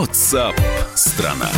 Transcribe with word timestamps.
WhatsApp 0.00 0.54
страна. 0.94 1.50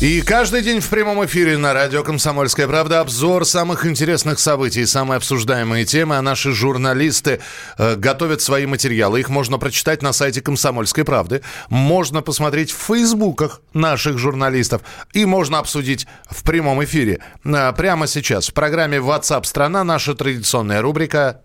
И 0.00 0.20
каждый 0.20 0.62
день 0.62 0.78
в 0.78 0.88
прямом 0.88 1.24
эфире 1.26 1.58
на 1.58 1.74
радио 1.74 2.04
«Комсомольская 2.04 2.68
правда» 2.68 3.00
обзор 3.00 3.44
самых 3.44 3.84
интересных 3.84 4.38
событий, 4.38 4.86
самые 4.86 5.16
обсуждаемые 5.16 5.84
темы, 5.84 6.16
а 6.16 6.22
наши 6.22 6.52
журналисты 6.52 7.40
э, 7.78 7.96
готовят 7.96 8.42
свои 8.42 8.64
материалы. 8.66 9.18
Их 9.18 9.28
можно 9.28 9.58
прочитать 9.58 10.02
на 10.02 10.12
сайте 10.12 10.40
«Комсомольской 10.40 11.02
правды», 11.02 11.42
можно 11.68 12.22
посмотреть 12.22 12.70
в 12.70 12.76
фейсбуках 12.76 13.60
наших 13.74 14.18
журналистов 14.18 14.82
и 15.12 15.24
можно 15.24 15.58
обсудить 15.58 16.06
в 16.30 16.44
прямом 16.44 16.84
эфире. 16.84 17.18
Э, 17.44 17.72
прямо 17.76 18.06
сейчас 18.06 18.50
в 18.50 18.54
программе 18.54 18.98
WhatsApp 18.98 19.44
страна» 19.44 19.82
наша 19.82 20.14
традиционная 20.14 20.80
рубрика 20.80 21.40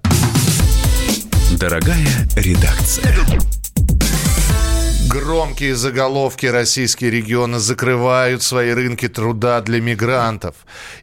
Дорогая 1.58 2.08
редакция. 2.36 3.16
Громкие 5.16 5.76
заголовки 5.76 6.46
российские 6.46 7.10
регионы 7.10 7.60
закрывают 7.60 8.44
свои 8.44 8.72
рынки 8.72 9.08
труда 9.08 9.62
для 9.62 9.80
мигрантов. 9.80 10.56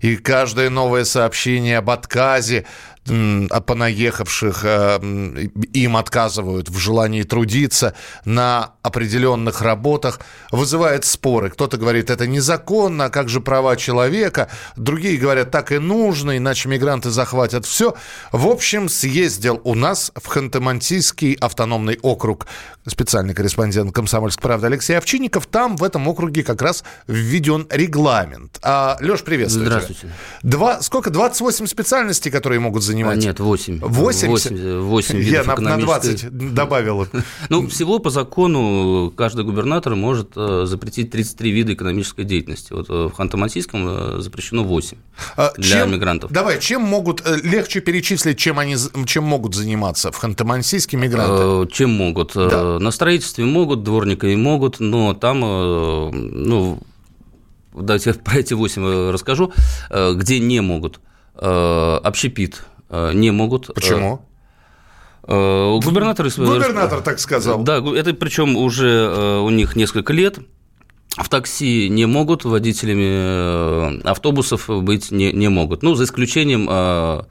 И 0.02 0.16
каждое 0.16 0.68
новое 0.68 1.04
сообщение 1.04 1.78
об 1.78 1.88
отказе 1.88 2.66
понаехавших 3.04 4.60
э, 4.64 4.98
им 5.72 5.96
отказывают 5.96 6.68
в 6.68 6.78
желании 6.78 7.24
трудиться 7.24 7.94
на 8.24 8.74
определенных 8.82 9.60
работах, 9.60 10.20
вызывает 10.52 11.04
споры. 11.04 11.50
Кто-то 11.50 11.78
говорит, 11.78 12.10
это 12.10 12.26
незаконно, 12.26 13.06
а 13.06 13.10
как 13.10 13.28
же 13.28 13.40
права 13.40 13.76
человека? 13.76 14.48
Другие 14.76 15.18
говорят, 15.18 15.50
так 15.50 15.72
и 15.72 15.78
нужно, 15.78 16.36
иначе 16.36 16.68
мигранты 16.68 17.10
захватят 17.10 17.66
все. 17.66 17.94
В 18.30 18.46
общем, 18.46 18.88
съездил 18.88 19.60
у 19.64 19.74
нас 19.74 20.12
в 20.14 20.28
Ханты-Мансийский 20.28 21.36
автономный 21.40 21.98
округ 22.02 22.46
специальный 22.86 23.34
корреспондент 23.34 23.92
«Комсомольской 23.92 24.42
правды» 24.42 24.66
Алексей 24.66 24.94
Овчинников. 24.94 25.46
Там, 25.46 25.76
в 25.76 25.84
этом 25.84 26.06
округе, 26.08 26.42
как 26.42 26.62
раз 26.62 26.84
введен 27.06 27.66
регламент. 27.70 28.58
А, 28.62 28.96
Леш, 29.00 29.22
приветствую 29.22 29.66
Здравствуйте. 29.66 30.00
Тебя. 30.02 30.12
Два, 30.42 30.82
сколько? 30.82 31.10
28 31.10 31.66
специальностей, 31.66 32.30
которые 32.30 32.60
могут 32.60 32.82
занимать? 32.92 33.18
А, 33.18 33.20
нет, 33.20 33.40
8. 33.40 33.80
8? 33.80 34.28
8, 34.28 34.80
8 34.80 35.20
Я 35.22 35.44
на, 35.44 35.56
на 35.56 35.76
20 35.78 36.54
добавил. 36.54 37.06
Ну, 37.48 37.66
всего 37.68 37.98
по 37.98 38.10
закону 38.10 39.12
каждый 39.16 39.44
губернатор 39.44 39.94
может 39.94 40.32
э, 40.36 40.64
запретить 40.66 41.10
33 41.10 41.50
вида 41.50 41.74
экономической 41.74 42.24
деятельности. 42.24 42.72
Вот 42.72 42.88
э, 42.88 42.92
в 42.92 43.18
Ханты-Мансийском 43.18 44.18
э, 44.18 44.20
запрещено 44.20 44.64
8 44.64 44.96
а, 45.36 45.52
для 45.56 45.80
чем, 45.80 45.92
мигрантов. 45.92 46.30
Давай, 46.30 46.60
чем 46.60 46.82
могут, 46.82 47.22
легче 47.42 47.80
перечислить, 47.80 48.38
чем 48.38 48.58
они 48.58 48.76
чем 49.06 49.24
могут 49.24 49.54
заниматься 49.54 50.12
в 50.12 50.22
Ханты-Мансийске 50.22 50.96
мигранты? 50.96 51.72
Чем 51.72 51.90
могут? 51.90 52.32
Да. 52.34 52.78
На 52.78 52.90
строительстве 52.90 53.44
могут, 53.44 53.82
дворниками 53.82 54.36
могут, 54.36 54.80
но 54.80 55.14
там, 55.14 55.40
ну, 55.40 56.80
давайте 57.74 58.14
про 58.14 58.38
эти 58.38 58.54
8 58.54 59.10
расскажу, 59.10 59.52
где 59.90 60.38
не 60.38 60.60
могут. 60.60 61.00
Общепит, 61.34 62.62
не 63.12 63.30
могут. 63.30 63.70
Э, 63.70 63.72
Почему? 63.72 64.24
Э, 65.26 65.78
губернатор... 65.82 66.28
Губернатор 66.36 67.00
так 67.00 67.18
сказал. 67.18 67.62
Да, 67.62 67.78
это 67.78 68.14
причем 68.14 68.56
уже 68.56 69.38
у 69.40 69.50
них 69.50 69.76
несколько 69.76 70.12
лет. 70.12 70.38
В 71.16 71.28
такси 71.28 71.90
не 71.90 72.06
могут, 72.06 72.44
водителями 72.44 74.00
автобусов 74.02 74.68
быть 74.68 75.10
не, 75.10 75.30
не 75.32 75.48
могут. 75.48 75.82
Ну, 75.82 75.94
за 75.94 76.04
исключением 76.04 76.68
Э, 76.70 77.22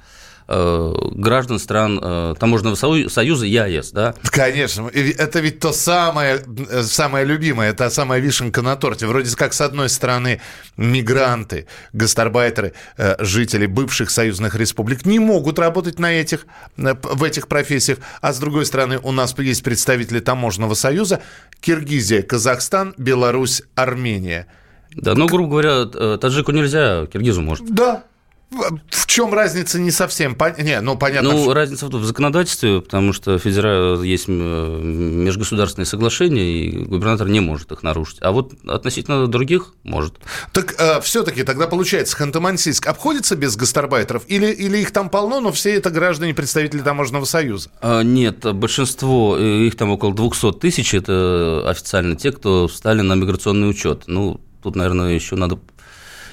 граждан 0.51 1.59
стран 1.59 1.99
э, 2.01 2.35
Таможенного 2.39 2.75
союза 2.75 3.45
ЯЭС, 3.45 3.91
да? 3.91 4.13
Конечно, 4.23 4.89
это 4.89 5.39
ведь 5.39 5.59
то 5.59 5.71
самое, 5.71 6.43
э, 6.69 6.83
самое 6.83 7.25
любимое, 7.25 7.69
это 7.69 7.89
самая 7.89 8.19
вишенка 8.19 8.61
на 8.61 8.75
торте. 8.75 9.07
Вроде 9.07 9.35
как, 9.35 9.53
с 9.53 9.61
одной 9.61 9.89
стороны, 9.89 10.41
мигранты, 10.77 11.67
гастарбайтеры, 11.93 12.73
жители 13.19 13.65
бывших 13.65 14.09
союзных 14.09 14.55
республик 14.55 15.05
не 15.05 15.19
могут 15.19 15.59
работать 15.59 15.99
на 15.99 16.11
этих, 16.11 16.45
в 16.75 17.23
этих 17.23 17.47
профессиях, 17.47 17.99
а 18.21 18.33
с 18.33 18.39
другой 18.39 18.65
стороны, 18.65 18.99
у 19.01 19.11
нас 19.11 19.37
есть 19.37 19.63
представители 19.63 20.19
Таможенного 20.19 20.73
союза, 20.73 21.21
Киргизия, 21.61 22.21
Казахстан, 22.21 22.93
Беларусь, 22.97 23.63
Армения. 23.75 24.47
Да, 24.93 25.15
ну, 25.15 25.27
грубо 25.27 25.51
говоря, 25.51 26.17
таджику 26.17 26.51
нельзя, 26.51 27.05
киргизу 27.05 27.41
может. 27.41 27.65
Да, 27.73 28.03
в 28.51 29.07
чем 29.07 29.33
разница 29.33 29.79
не 29.79 29.91
совсем? 29.91 30.37
Не, 30.57 30.81
ну 30.81 30.97
понятно. 30.97 31.31
Ну, 31.31 31.53
разница 31.53 31.87
в 31.87 32.03
законодательстве, 32.03 32.81
потому 32.81 33.13
что 33.13 33.37
федерал 33.39 34.03
есть 34.03 34.27
межгосударственные 34.27 35.85
соглашения, 35.85 36.65
и 36.65 36.83
губернатор 36.83 37.29
не 37.29 37.39
может 37.39 37.71
их 37.71 37.81
нарушить. 37.81 38.17
А 38.21 38.31
вот 38.31 38.53
относительно 38.67 39.27
других 39.27 39.73
может. 39.83 40.15
Так 40.51 40.75
э, 40.77 40.99
все-таки 41.01 41.43
тогда 41.43 41.67
получается, 41.67 42.17
Ханты-Мансийск 42.17 42.87
обходится 42.87 43.37
без 43.37 43.55
гастарбайтеров? 43.55 44.23
Или, 44.27 44.51
или 44.51 44.79
их 44.79 44.91
там 44.91 45.09
полно, 45.09 45.39
но 45.39 45.53
все 45.53 45.75
это 45.75 45.89
граждане, 45.89 46.33
представители 46.33 46.81
Таможенного 46.81 47.23
союза? 47.23 47.69
А, 47.81 48.01
нет, 48.01 48.53
большинство, 48.53 49.37
э, 49.37 49.67
их 49.67 49.77
там 49.77 49.91
около 49.91 50.13
200 50.13 50.53
тысяч, 50.59 50.93
это 50.93 51.63
официально 51.67 52.17
те, 52.17 52.33
кто 52.33 52.67
встали 52.67 53.01
на 53.01 53.13
миграционный 53.15 53.69
учет. 53.69 54.03
Ну, 54.07 54.41
тут, 54.61 54.75
наверное, 54.75 55.13
еще 55.13 55.37
надо 55.37 55.57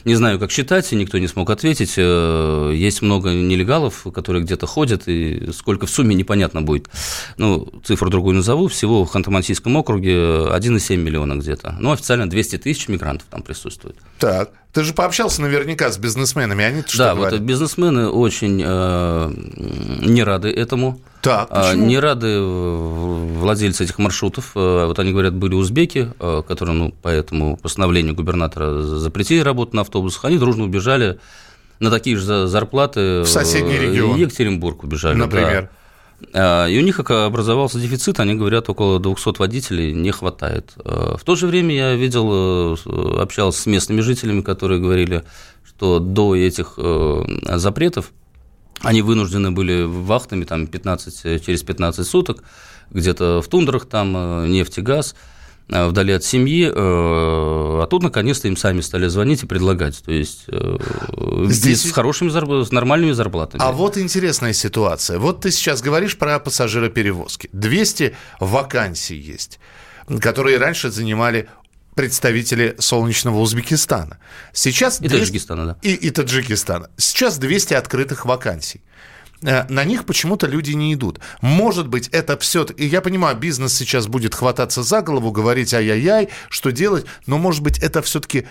не 0.04 0.14
знаю, 0.14 0.38
как 0.38 0.50
считать, 0.50 0.92
и 0.92 0.96
никто 0.96 1.18
не 1.18 1.28
смог 1.28 1.50
ответить. 1.50 1.94
Э, 1.96 2.72
есть 2.74 3.02
много 3.02 3.30
нелегалов, 3.30 4.06
которые 4.14 4.42
где-то 4.44 4.66
ходят, 4.66 5.02
и 5.06 5.50
сколько 5.52 5.86
в 5.86 5.90
сумме 5.90 6.14
непонятно 6.14 6.62
будет. 6.62 6.88
Ну, 7.36 7.68
цифру 7.84 8.10
другую 8.10 8.36
назову. 8.36 8.68
Всего 8.68 9.04
в 9.04 9.14
Ханты-Мансийском 9.14 9.76
округе 9.76 10.12
1,7 10.12 10.96
миллиона 10.96 11.34
где-то. 11.34 11.76
Ну, 11.80 11.92
официально 11.92 12.28
200 12.28 12.58
тысяч 12.58 12.88
мигрантов 12.88 13.26
там 13.30 13.42
присутствует. 13.42 13.96
Так. 14.18 14.50
Ты 14.72 14.84
же 14.84 14.92
пообщался 14.92 15.40
наверняка 15.42 15.90
с 15.90 15.96
бизнесменами, 15.98 16.62
они 16.64 16.82
что 16.86 16.98
Да, 16.98 17.14
говорят? 17.14 17.32
вот 17.32 17.42
бизнесмены 17.42 18.08
очень 18.08 18.62
э, 18.64 19.32
не 20.02 20.22
рады 20.22 20.50
этому. 20.50 21.00
Так, 21.22 21.48
а, 21.50 21.70
почему? 21.70 21.86
Не 21.86 21.98
рады 21.98 22.40
владельцы 22.40 23.84
этих 23.84 23.98
маршрутов. 23.98 24.52
Э, 24.54 24.86
вот 24.86 24.98
они 24.98 25.12
говорят, 25.12 25.34
были 25.34 25.54
узбеки, 25.54 26.12
э, 26.18 26.42
которые, 26.46 26.76
ну, 26.76 26.92
по 26.92 27.08
этому 27.08 27.56
постановлению 27.56 28.14
губернатора 28.14 28.82
запретили 28.82 29.40
работу 29.40 29.74
на 29.74 29.82
автобусах. 29.82 30.24
Они 30.24 30.38
дружно 30.38 30.64
убежали 30.64 31.18
на 31.80 31.90
такие 31.90 32.16
же 32.16 32.46
зарплаты 32.46 33.22
в 33.22 33.26
соседний 33.26 33.78
регион. 33.78 34.16
Екатеринбург 34.16 34.84
убежали. 34.84 35.16
Например. 35.16 35.70
Да. 36.32 36.68
И 36.68 36.76
у 36.76 36.82
них 36.82 36.96
как 36.96 37.10
образовался 37.12 37.78
дефицит, 37.78 38.18
они 38.18 38.34
говорят, 38.34 38.68
около 38.68 38.98
200 38.98 39.38
водителей 39.38 39.92
не 39.92 40.10
хватает. 40.10 40.72
В 40.76 41.20
то 41.24 41.36
же 41.36 41.46
время 41.46 41.74
я 41.74 41.94
видел, 41.94 42.74
э, 42.76 43.20
общался 43.20 43.62
с 43.62 43.66
местными 43.66 44.00
жителями, 44.00 44.40
которые 44.40 44.80
говорили, 44.80 45.22
что 45.64 46.00
до 46.00 46.34
этих 46.34 46.74
э, 46.76 47.24
запретов 47.54 48.10
они 48.80 49.02
вынуждены 49.02 49.50
были 49.50 49.82
вахтами 49.82 50.44
там 50.44 50.66
15, 50.66 51.44
через 51.44 51.62
15 51.62 52.06
суток, 52.06 52.42
где-то 52.90 53.42
в 53.42 53.48
тундрах 53.48 53.86
там 53.86 54.16
э, 54.16 54.48
нефть 54.48 54.78
и 54.78 54.80
газ– 54.82 55.14
Э, 55.70 55.86
вдали 55.86 56.14
от 56.14 56.24
семьи, 56.24 56.66
э, 56.66 56.72
а 56.74 57.86
тут 57.90 58.02
наконец-то 58.02 58.48
им 58.48 58.56
сами 58.56 58.80
стали 58.80 59.06
звонить 59.08 59.42
и 59.42 59.46
предлагать, 59.46 60.02
то 60.02 60.10
есть 60.10 60.44
э, 60.48 60.78
Здесь... 61.44 61.82
с 61.82 61.92
хорошими, 61.92 62.30
с 62.30 62.72
нормальными 62.72 63.12
зарплатами. 63.12 63.62
А 63.62 63.72
вот 63.72 63.98
интересная 63.98 64.54
ситуация. 64.54 65.18
Вот 65.18 65.42
ты 65.42 65.50
сейчас 65.50 65.82
говоришь 65.82 66.16
про 66.16 66.38
пассажироперевозки. 66.38 67.50
200 67.52 68.16
вакансий 68.40 69.16
есть, 69.16 69.60
которые 70.20 70.56
раньше 70.56 70.90
занимали 70.90 71.50
представители 71.98 72.76
солнечного 72.78 73.40
Узбекистана. 73.40 74.18
Сейчас 74.52 75.00
и 75.00 75.08
200... 75.08 75.18
Таджикистана, 75.18 75.66
да. 75.66 75.76
И, 75.82 75.94
и 75.94 76.10
Таджикистана. 76.10 76.90
Сейчас 76.96 77.38
200 77.38 77.74
открытых 77.74 78.24
вакансий. 78.24 78.82
Э, 79.42 79.64
на 79.68 79.82
них 79.82 80.04
почему-то 80.04 80.46
люди 80.46 80.74
не 80.74 80.94
идут. 80.94 81.18
Может 81.40 81.88
быть, 81.88 82.06
это 82.12 82.38
все... 82.38 82.64
И 82.76 82.86
я 82.86 83.00
понимаю, 83.00 83.36
бизнес 83.36 83.74
сейчас 83.74 84.06
будет 84.06 84.36
хвататься 84.36 84.84
за 84.84 85.02
голову, 85.02 85.32
говорить 85.32 85.74
ай-яй-яй, 85.74 86.28
что 86.48 86.70
делать, 86.70 87.04
но, 87.26 87.36
может 87.36 87.64
быть, 87.64 87.80
это 87.80 88.00
все-таки 88.00 88.46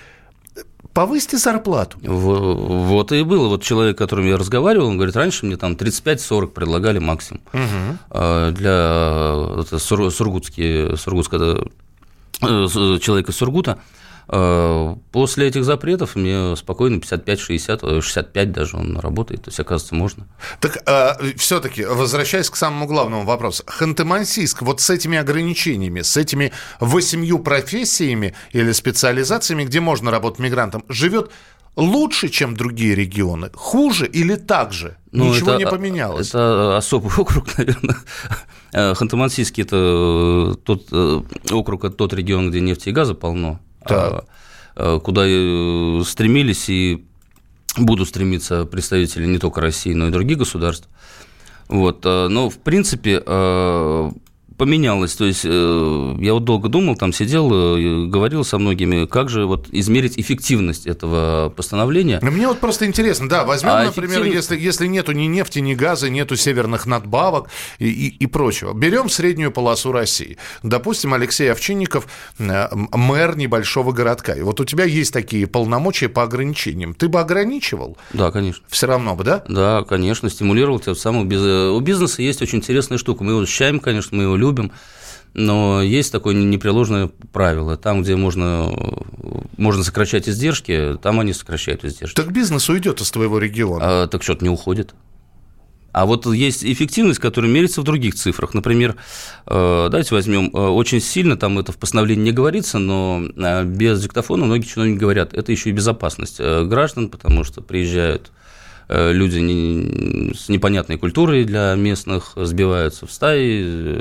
э, 0.58 0.64
повысьте 0.92 1.38
зарплату. 1.38 1.98
Вот 2.02 3.14
и 3.14 3.24
было. 3.24 3.48
Вот 3.48 3.64
человек, 3.64 3.96
с 3.96 4.00
которым 4.00 4.28
я 4.28 4.36
разговаривал, 4.36 4.88
он 4.88 4.98
говорит, 4.98 5.16
раньше 5.16 5.46
мне 5.46 5.56
там 5.56 5.76
35-40 5.76 6.48
предлагали 6.48 7.00
максимум. 7.00 7.42
Угу. 7.54 8.52
Для 8.52 9.62
это, 9.62 9.80
сургутские, 9.80 10.98
сургутского 10.98 11.70
э, 12.42 13.00
человека 13.00 13.32
из 13.32 13.38
Сургута. 13.38 13.80
Э, 14.30 14.96
после 15.12 15.48
этих 15.48 15.64
запретов 15.64 16.16
мне 16.16 16.56
спокойно 16.58 16.98
55-60, 17.00 18.02
65 18.02 18.52
даже 18.52 18.76
он 18.78 18.98
работает, 19.00 19.44
то 19.44 19.50
есть, 19.50 19.60
оказывается, 19.60 19.96
можно. 19.96 20.28
Так 20.60 20.78
э, 20.86 21.34
все-таки, 21.38 21.86
возвращаясь 21.86 22.50
к 22.50 22.56
самому 22.56 22.88
главному 22.88 23.24
вопросу, 23.24 23.64
Ханты-Мансийск 23.66 24.58
вот 24.62 24.82
с 24.82 24.90
этими 24.90 25.18
ограничениями, 25.18 26.02
с 26.02 26.18
этими 26.18 26.52
восемью 26.80 27.40
профессиями 27.40 28.36
или 28.52 28.72
специализациями, 28.74 29.64
где 29.64 29.80
можно 29.80 30.12
работать 30.12 30.40
мигрантом, 30.40 30.84
живет 30.90 31.32
лучше, 31.78 32.30
чем 32.30 32.58
другие 32.58 32.96
регионы? 32.96 33.50
Хуже 33.54 34.08
или 34.08 34.36
так 34.36 34.74
же? 34.74 34.98
Ну, 35.12 35.30
Ничего 35.34 35.52
это, 35.52 35.60
не 35.60 35.68
поменялось. 35.68 36.30
Это 36.30 36.76
особый 36.76 37.12
округ, 37.18 37.58
наверное. 37.58 37.96
Ханты-Мансийский– 38.74 39.64
это 39.64 40.56
тот 40.64 40.92
округ, 41.52 41.86
это 41.86 41.96
тот 41.96 42.14
регион, 42.14 42.50
где 42.50 42.60
нефти 42.60 42.90
и 42.90 42.92
газа 42.92 43.14
полно, 43.14 43.60
да. 43.88 44.24
куда 44.76 45.24
стремились 46.04 46.70
и 46.70 47.06
будут 47.78 48.10
стремиться 48.10 48.66
представители 48.66 49.26
не 49.26 49.40
только 49.40 49.62
России, 49.62 49.94
но 49.94 50.08
и 50.08 50.12
других 50.12 50.40
государств. 50.40 50.90
Вот, 51.70 52.04
но, 52.04 52.50
в 52.50 52.58
принципе, 52.58 53.22
поменялось. 54.58 55.16
То 55.16 55.26
есть 55.26 55.46
э, 55.46 56.16
я 56.20 56.34
вот 56.34 56.44
долго 56.44 56.68
думал, 56.68 56.96
там 56.96 57.14
сидел, 57.14 57.52
э, 57.52 58.08
говорил 58.08 58.44
со 58.44 58.58
многими, 58.58 59.06
как 59.06 59.30
же 59.30 59.46
вот 59.46 59.68
измерить 59.72 60.18
эффективность 60.18 60.88
этого 60.88 61.54
постановления. 61.56 62.20
Но 62.22 62.32
мне 62.32 62.48
вот 62.48 62.60
просто 62.60 62.86
интересно, 62.86 63.30
да, 63.30 63.46
возьмем, 63.46 63.72
а 63.72 63.84
например, 63.86 64.22
эффектив... 64.22 64.34
если, 64.34 64.58
если 64.58 64.88
нету 64.88 65.12
ни 65.12 65.26
нефти, 65.26 65.60
ни 65.60 65.76
газа, 65.76 66.10
нету 66.10 66.36
северных 66.36 66.88
надбавок 66.88 67.50
и, 67.78 67.88
и, 67.88 68.08
и 68.08 68.26
прочего. 68.26 68.74
Берем 68.74 69.10
среднюю 69.10 69.52
полосу 69.52 69.92
России. 69.92 70.38
Допустим, 70.64 71.14
Алексей 71.14 71.52
Овчинников 71.52 72.08
э, 72.40 72.68
мэр 72.74 73.38
небольшого 73.38 73.92
городка. 73.92 74.34
И 74.34 74.42
вот 74.42 74.60
у 74.60 74.66
тебя 74.66 74.86
есть 74.86 75.14
такие 75.14 75.46
полномочия 75.46 76.10
по 76.10 76.24
ограничениям. 76.24 76.96
Ты 76.96 77.10
бы 77.10 77.20
ограничивал? 77.20 77.98
Да, 78.12 78.32
конечно. 78.32 78.64
Все 78.70 78.88
равно 78.88 79.16
бы, 79.16 79.24
да? 79.24 79.44
Да, 79.48 79.84
конечно, 79.84 80.30
стимулировал 80.30 80.80
тем 80.80 80.96
самым. 80.96 81.28
У 81.28 81.80
бизнеса 81.80 82.24
есть 82.24 82.42
очень 82.42 82.58
интересная 82.58 82.98
штука. 82.98 83.24
Мы 83.24 83.34
его 83.34 83.42
ощущаем, 83.42 83.80
конечно, 83.80 84.18
мы 84.18 84.24
его 84.24 84.36
любим 84.36 84.47
любим. 84.48 84.72
Но 85.34 85.84
есть 85.84 86.12
такое 86.12 86.34
непреложное 86.34 87.12
правило. 87.32 87.78
Там, 87.78 88.02
где 88.02 88.16
можно, 88.16 88.72
можно 89.58 89.84
сокращать 89.84 90.28
издержки, 90.28 90.98
там 91.02 91.20
они 91.20 91.34
сокращают 91.34 91.86
издержки. 91.86 92.16
Так 92.16 92.32
бизнес 92.32 92.68
уйдет 92.70 93.02
из 93.02 93.12
твоего 93.12 93.38
региона. 93.38 94.04
А, 94.04 94.08
так 94.08 94.24
что-то 94.24 94.44
не 94.44 94.50
уходит. 94.50 94.96
А 95.98 96.06
вот 96.06 96.28
есть 96.28 96.64
эффективность, 96.64 97.20
которая 97.20 97.50
меряется 97.52 97.82
в 97.82 97.84
других 97.84 98.14
цифрах. 98.14 98.54
Например, 98.54 98.96
э, 99.48 99.88
давайте 99.90 100.14
возьмем 100.14 100.52
э, 100.54 100.60
очень 100.60 101.02
сильно, 101.02 101.38
там 101.38 101.58
это 101.58 101.72
в 101.72 101.78
постановлении 101.78 102.26
не 102.26 102.32
говорится, 102.32 102.78
но 102.78 103.24
э, 103.36 103.64
без 103.64 104.04
диктофона 104.04 104.46
многие 104.46 104.68
чиновники 104.68 105.00
говорят, 105.00 105.34
это 105.34 105.52
еще 105.52 105.72
и 105.72 105.74
безопасность 105.74 106.40
граждан, 106.40 107.10
потому 107.10 107.44
что 107.44 107.62
приезжают 107.62 108.32
люди 108.90 110.34
с 110.34 110.50
непонятной 110.50 110.98
культурой 110.98 111.44
для 111.44 111.76
местных, 111.76 112.34
сбиваются 112.36 113.06
в 113.06 113.12
стаи, 113.12 113.96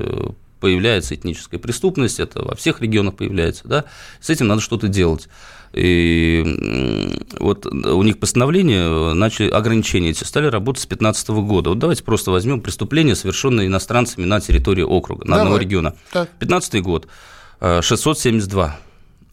появляется 0.61 1.15
этническая 1.15 1.61
преступность, 1.61 2.19
это 2.19 2.43
во 2.43 2.55
всех 2.55 2.81
регионах 2.81 3.17
появляется, 3.17 3.69
да, 3.69 3.85
с 4.21 4.31
этим 4.31 4.47
надо 4.47 4.61
что-то 4.61 4.88
делать. 4.88 5.29
И 5.73 6.43
вот 7.38 7.67
у 7.67 8.03
них 8.03 8.19
постановление, 8.19 9.12
начали 9.12 9.50
ограничения 9.50 10.11
эти 10.11 10.25
стали 10.25 10.47
работать 10.47 10.83
с 10.83 10.87
2015 10.87 11.29
года. 11.29 11.71
Вот 11.71 11.79
давайте 11.79 12.03
просто 12.03 12.31
возьмем 12.31 12.62
преступления, 12.62 13.15
совершенные 13.15 13.67
иностранцами 13.67 14.25
на 14.25 14.41
территории 14.41 14.83
округа, 14.83 15.25
на 15.25 15.33
Давай. 15.33 15.43
одного 15.43 15.59
региона. 15.59 15.94
2015 16.12 16.83
год 16.83 17.09
672 17.61 18.79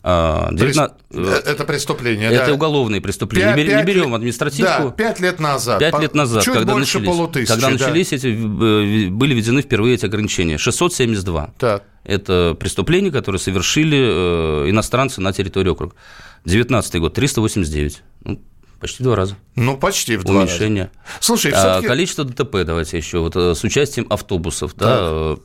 19... 0.04 0.94
Э, 1.12 1.42
это 1.46 1.64
преступление, 1.64 2.30
Это 2.30 2.48
да. 2.48 2.54
уголовные 2.54 3.00
преступления. 3.00 3.56
5, 3.56 3.58
не, 3.58 3.66
5 3.70 3.78
не 3.78 3.84
берем 3.86 4.14
административку. 4.14 4.84
Да, 4.84 4.92
5 4.92 5.20
лет 5.22 5.40
назад. 5.40 5.80
5 5.80 6.00
лет 6.02 6.14
назад, 6.14 6.44
Чуть 6.44 6.54
когда 6.54 6.74
больше 6.74 7.00
начались, 7.00 7.16
полутысячи, 7.16 7.48
когда 7.48 7.68
да. 7.68 7.74
начались 7.74 8.12
эти, 8.12 8.28
э, 8.28 9.10
были 9.10 9.34
введены 9.34 9.62
впервые 9.62 9.96
эти 9.96 10.06
ограничения. 10.06 10.58
672. 10.58 11.54
Так. 11.58 11.84
Это 12.04 12.54
преступления, 12.60 13.12
которые 13.12 13.40
совершили 13.40 13.98
э, 13.98 14.70
иностранцы 14.70 15.22
на 15.22 15.32
территории 15.32 15.70
округа. 15.70 15.96
19 16.44 17.00
год 17.00 17.14
389. 17.14 18.04
Ну, 18.26 18.42
почти 18.82 19.04
в 19.04 19.06
два 19.06 19.16
раза. 19.16 19.38
Ну, 19.56 19.78
почти 19.78 20.18
в 20.18 20.26
два 20.26 20.42
Уменьшение. 20.42 20.92
раза. 21.06 21.18
Слушай, 21.22 21.54
а, 21.56 21.82
Количество 21.82 22.26
ДТП, 22.26 22.66
давайте 22.66 22.98
еще, 22.98 23.20
вот 23.20 23.38
с 23.38 23.64
участием 23.64 24.08
автобусов, 24.10 24.74
так. 24.74 25.40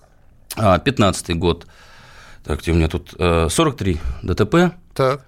да, 0.56 0.78
15 0.80 1.36
год 1.36 1.68
так, 2.48 2.60
где 2.60 2.72
у 2.72 2.74
меня 2.74 2.88
тут 2.88 3.10
43 3.18 3.94
э, 3.94 3.98
ДТП. 4.22 4.74
Так. 4.94 5.20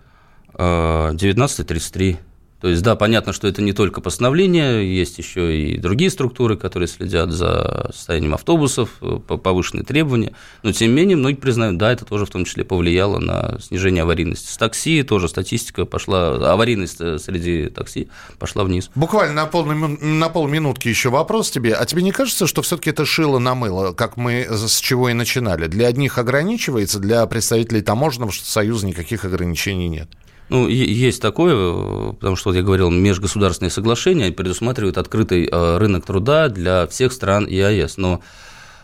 19.33 0.55 2.15
э, 2.15 2.17
то 2.61 2.69
есть, 2.69 2.83
да, 2.83 2.95
понятно, 2.95 3.33
что 3.33 3.49
это 3.49 3.63
не 3.63 3.73
только 3.73 4.03
постановление, 4.03 4.95
есть 4.95 5.17
еще 5.19 5.57
и 5.57 5.79
другие 5.79 6.11
структуры, 6.11 6.59
которые 6.59 6.89
следят 6.89 7.31
за 7.31 7.91
состоянием 7.95 8.35
автобусов, 8.35 8.91
э, 9.01 9.19
повышенные 9.19 9.85
требования. 9.85 10.35
Но, 10.63 10.73
тем 10.73 10.91
не 10.91 10.95
менее, 10.95 11.17
многие 11.17 11.37
признают, 11.37 11.79
да, 11.79 11.91
это 11.91 12.05
тоже 12.05 12.27
в 12.27 12.31
том 12.31 12.45
числе 12.45 12.65
повлияло 12.65 13.19
на 13.19 13.59
снижение 13.61 14.03
аварийности. 14.03 14.53
С 14.53 14.59
такси 14.59 15.03
тоже 15.03 15.29
статистика 15.29 15.87
пошла, 15.87 16.53
аварийность 16.53 17.01
э, 17.01 17.19
среди 17.19 17.71
такси 17.71 18.11
пошла 18.39 18.65
вниз. 18.65 18.91
Буквально 18.95 19.33
на, 19.33 19.47
пол, 19.47 19.65
на 19.65 20.29
полминутки 20.29 20.89
еще 20.89 21.09
вопрос 21.09 21.51
тебе. 21.51 21.73
А 21.73 21.87
тебе 21.87 22.03
не 22.03 22.13
кажется, 22.13 22.47
что 22.47 22.61
все-таки 22.61 22.91
это 22.91 23.07
шило 23.07 23.39
на 23.39 23.55
мыло, 23.55 23.93
как 23.93 24.19
мы 24.19 24.47
с 24.51 24.81
чего 24.81 25.09
и 25.09 25.15
начинали? 25.15 25.67
Для 25.67 25.87
одних 25.87 26.19
ограничивается, 26.19 26.99
для 26.99 27.25
представителей 27.25 27.81
таможенного 27.81 28.33
союза 28.33 28.87
никаких 28.87 29.25
ограничений 29.25 29.89
нет? 29.89 30.11
Ну, 30.51 30.67
есть 30.67 31.23
такое, 31.23 32.13
потому 32.13 32.35
что, 32.35 32.49
вот 32.51 32.57
я 32.57 32.63
говорил, 32.63 32.91
межгосударственные 32.91 33.71
соглашения 33.71 34.33
предусматривают 34.33 34.99
открытый 34.99 35.47
э, 35.47 35.79
рынок 35.79 36.05
труда 36.05 36.49
для 36.49 36.89
всех 36.89 37.13
стран 37.13 37.47
ЕАЭС, 37.47 37.99
но 37.99 38.21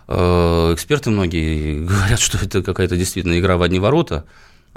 э, 0.07 0.15
эксперты 0.73 1.11
многие 1.11 1.81
говорят, 1.85 2.21
что 2.21 2.39
это 2.39 2.63
какая-то 2.63 2.97
действительно 2.97 3.37
игра 3.41 3.57
в 3.57 3.63
одни 3.63 3.81
ворота, 3.81 4.27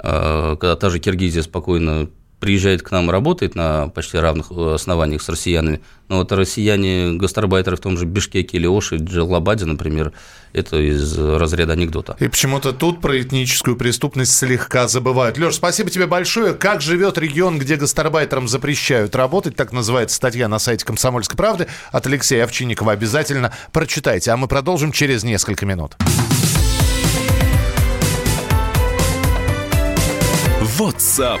э, 0.00 0.56
когда 0.60 0.74
та 0.74 0.90
же 0.90 0.98
Киргизия 0.98 1.42
спокойно 1.42 2.08
приезжает 2.40 2.82
к 2.82 2.90
нам, 2.90 3.10
работает 3.10 3.54
на 3.54 3.88
почти 3.88 4.18
равных 4.18 4.50
основаниях 4.50 5.22
с 5.22 5.28
россиянами. 5.28 5.80
Но 6.08 6.16
вот 6.18 6.32
россияне, 6.32 7.12
гастарбайтеры 7.12 7.76
в 7.76 7.80
том 7.80 7.96
же 7.96 8.06
Бишкеке 8.06 8.56
или 8.56 8.66
Оши, 8.66 8.96
Джалабаде, 8.96 9.66
например, 9.66 10.12
это 10.52 10.78
из 10.78 11.16
разряда 11.16 11.74
анекдота. 11.74 12.16
И 12.18 12.26
почему-то 12.26 12.72
тут 12.72 13.00
про 13.00 13.20
этническую 13.20 13.76
преступность 13.76 14.34
слегка 14.34 14.88
забывают. 14.88 15.38
Леш, 15.38 15.54
спасибо 15.54 15.90
тебе 15.90 16.06
большое. 16.06 16.54
Как 16.54 16.80
живет 16.80 17.18
регион, 17.18 17.58
где 17.58 17.76
гастарбайтерам 17.76 18.48
запрещают 18.48 19.14
работать? 19.14 19.54
Так 19.54 19.72
называется 19.72 20.16
статья 20.16 20.48
на 20.48 20.58
сайте 20.58 20.84
«Комсомольской 20.84 21.36
правды» 21.36 21.68
от 21.92 22.06
Алексея 22.06 22.44
Овчинникова. 22.44 22.92
Обязательно 22.92 23.52
прочитайте. 23.72 24.32
А 24.32 24.36
мы 24.36 24.48
продолжим 24.48 24.90
через 24.90 25.22
несколько 25.22 25.66
минут. 25.66 25.96
WhatsApp 30.78 31.40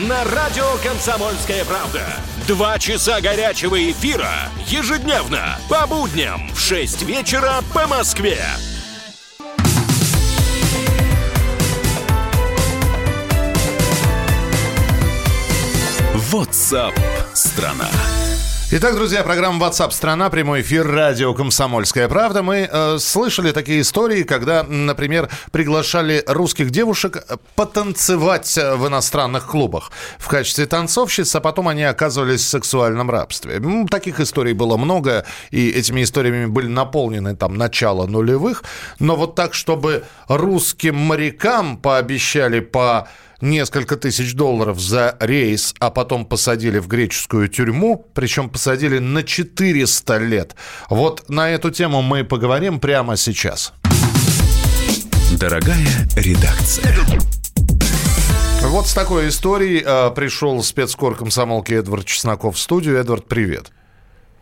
на 0.00 0.24
радио 0.24 0.64
«Комсомольская 0.82 1.64
правда». 1.64 2.02
Два 2.48 2.78
часа 2.78 3.20
горячего 3.20 3.90
эфира 3.90 4.32
ежедневно 4.66 5.58
по 5.68 5.86
будням 5.86 6.50
в 6.54 6.58
6 6.58 7.02
вечера 7.02 7.56
по 7.74 7.86
Москве. 7.86 8.38
WhatsApp 16.32 16.94
страна. 17.34 17.90
Итак, 18.72 18.94
друзья, 18.94 19.24
программа 19.24 19.66
WhatsApp 19.66 19.90
страна, 19.90 20.30
прямой 20.30 20.60
эфир 20.60 20.86
радио 20.86 21.34
Комсомольская 21.34 22.08
правда. 22.08 22.44
Мы 22.44 22.68
э, 22.70 22.98
слышали 23.00 23.50
такие 23.50 23.80
истории, 23.80 24.22
когда, 24.22 24.62
например, 24.62 25.28
приглашали 25.50 26.22
русских 26.28 26.70
девушек 26.70 27.16
э, 27.16 27.36
потанцевать 27.56 28.56
э, 28.56 28.76
в 28.76 28.86
иностранных 28.86 29.48
клубах 29.48 29.90
в 30.20 30.28
качестве 30.28 30.66
танцовщиц, 30.66 31.34
а 31.34 31.40
потом 31.40 31.66
они 31.66 31.82
оказывались 31.82 32.42
в 32.42 32.48
сексуальном 32.48 33.10
рабстве. 33.10 33.60
Таких 33.90 34.20
историй 34.20 34.52
было 34.52 34.76
много, 34.76 35.26
и 35.50 35.70
этими 35.70 36.04
историями 36.04 36.46
были 36.46 36.68
наполнены 36.68 37.34
там 37.34 37.56
начало 37.56 38.06
нулевых. 38.06 38.62
Но 39.00 39.16
вот 39.16 39.34
так, 39.34 39.52
чтобы 39.52 40.04
русским 40.28 40.94
морякам 40.94 41.76
пообещали 41.76 42.60
по 42.60 43.08
несколько 43.40 43.96
тысяч 43.96 44.34
долларов 44.34 44.78
за 44.78 45.16
рейс, 45.20 45.74
а 45.78 45.90
потом 45.90 46.24
посадили 46.24 46.78
в 46.78 46.88
греческую 46.88 47.48
тюрьму, 47.48 48.06
причем 48.14 48.48
посадили 48.48 48.98
на 48.98 49.22
400 49.22 50.18
лет. 50.18 50.54
Вот 50.88 51.28
на 51.28 51.50
эту 51.50 51.70
тему 51.70 52.02
мы 52.02 52.24
поговорим 52.24 52.80
прямо 52.80 53.16
сейчас. 53.16 53.72
Дорогая 55.38 56.08
редакция. 56.16 56.94
Вот 58.62 58.86
с 58.86 58.92
такой 58.92 59.28
историей 59.28 59.82
э, 59.84 60.10
пришел 60.14 60.62
спецкор 60.62 61.16
комсомолки 61.16 61.72
Эдвард 61.72 62.04
Чесноков 62.04 62.56
в 62.56 62.58
студию. 62.58 62.98
Эдвард, 62.98 63.26
привет. 63.26 63.72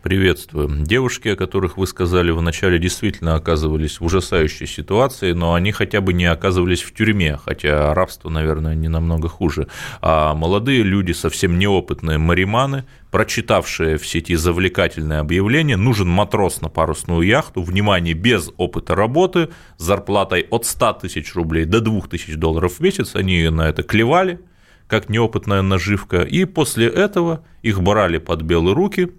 Приветствую. 0.02 0.84
Девушки, 0.84 1.26
о 1.26 1.36
которых 1.36 1.76
вы 1.76 1.84
сказали 1.88 2.30
вначале, 2.30 2.78
действительно 2.78 3.34
оказывались 3.34 3.98
в 3.98 4.04
ужасающей 4.04 4.64
ситуации, 4.64 5.32
но 5.32 5.54
они 5.54 5.72
хотя 5.72 6.00
бы 6.00 6.12
не 6.12 6.26
оказывались 6.26 6.82
в 6.82 6.94
тюрьме, 6.94 7.36
хотя 7.36 7.92
рабство, 7.94 8.28
наверное, 8.28 8.76
не 8.76 8.86
намного 8.86 9.28
хуже. 9.28 9.66
А 10.00 10.34
молодые 10.34 10.84
люди, 10.84 11.10
совсем 11.10 11.58
неопытные 11.58 12.16
мариманы, 12.16 12.84
прочитавшие 13.10 13.98
в 13.98 14.06
сети 14.06 14.36
завлекательное 14.36 15.18
объявление, 15.18 15.76
нужен 15.76 16.08
матрос 16.08 16.60
на 16.60 16.68
парусную 16.68 17.22
яхту, 17.22 17.60
внимание, 17.62 18.14
без 18.14 18.50
опыта 18.56 18.94
работы, 18.94 19.48
с 19.78 19.82
зарплатой 19.82 20.46
от 20.48 20.64
100 20.64 20.92
тысяч 20.92 21.34
рублей 21.34 21.64
до 21.64 21.80
2 21.80 22.02
тысяч 22.02 22.36
долларов 22.36 22.74
в 22.74 22.80
месяц, 22.80 23.16
они 23.16 23.48
на 23.48 23.68
это 23.68 23.82
клевали, 23.82 24.40
как 24.86 25.08
неопытная 25.08 25.62
наживка, 25.62 26.22
и 26.22 26.44
после 26.44 26.86
этого 26.86 27.44
их 27.62 27.82
брали 27.82 28.18
под 28.18 28.42
белые 28.42 28.76
руки– 28.76 29.10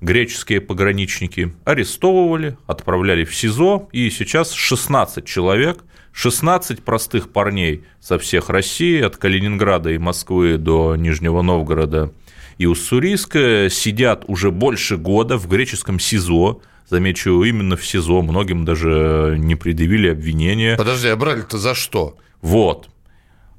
греческие 0.00 0.60
пограничники 0.60 1.54
арестовывали, 1.64 2.56
отправляли 2.66 3.24
в 3.24 3.34
СИЗО, 3.34 3.88
и 3.92 4.10
сейчас 4.10 4.52
16 4.52 5.24
человек, 5.24 5.78
16 6.12 6.82
простых 6.82 7.30
парней 7.30 7.84
со 8.00 8.18
всех 8.18 8.48
России, 8.48 9.00
от 9.00 9.16
Калининграда 9.16 9.90
и 9.90 9.98
Москвы 9.98 10.58
до 10.58 10.96
Нижнего 10.96 11.42
Новгорода 11.42 12.12
и 12.58 12.66
Уссурийска, 12.66 13.68
сидят 13.70 14.24
уже 14.26 14.50
больше 14.50 14.96
года 14.96 15.36
в 15.36 15.48
греческом 15.48 16.00
СИЗО, 16.00 16.60
замечу, 16.88 17.42
именно 17.42 17.76
в 17.76 17.86
СИЗО, 17.86 18.22
многим 18.22 18.64
даже 18.64 19.36
не 19.38 19.54
предъявили 19.54 20.08
обвинения. 20.08 20.76
Подожди, 20.76 21.08
а 21.08 21.16
брали-то 21.16 21.58
за 21.58 21.74
что? 21.74 22.16
Вот. 22.40 22.88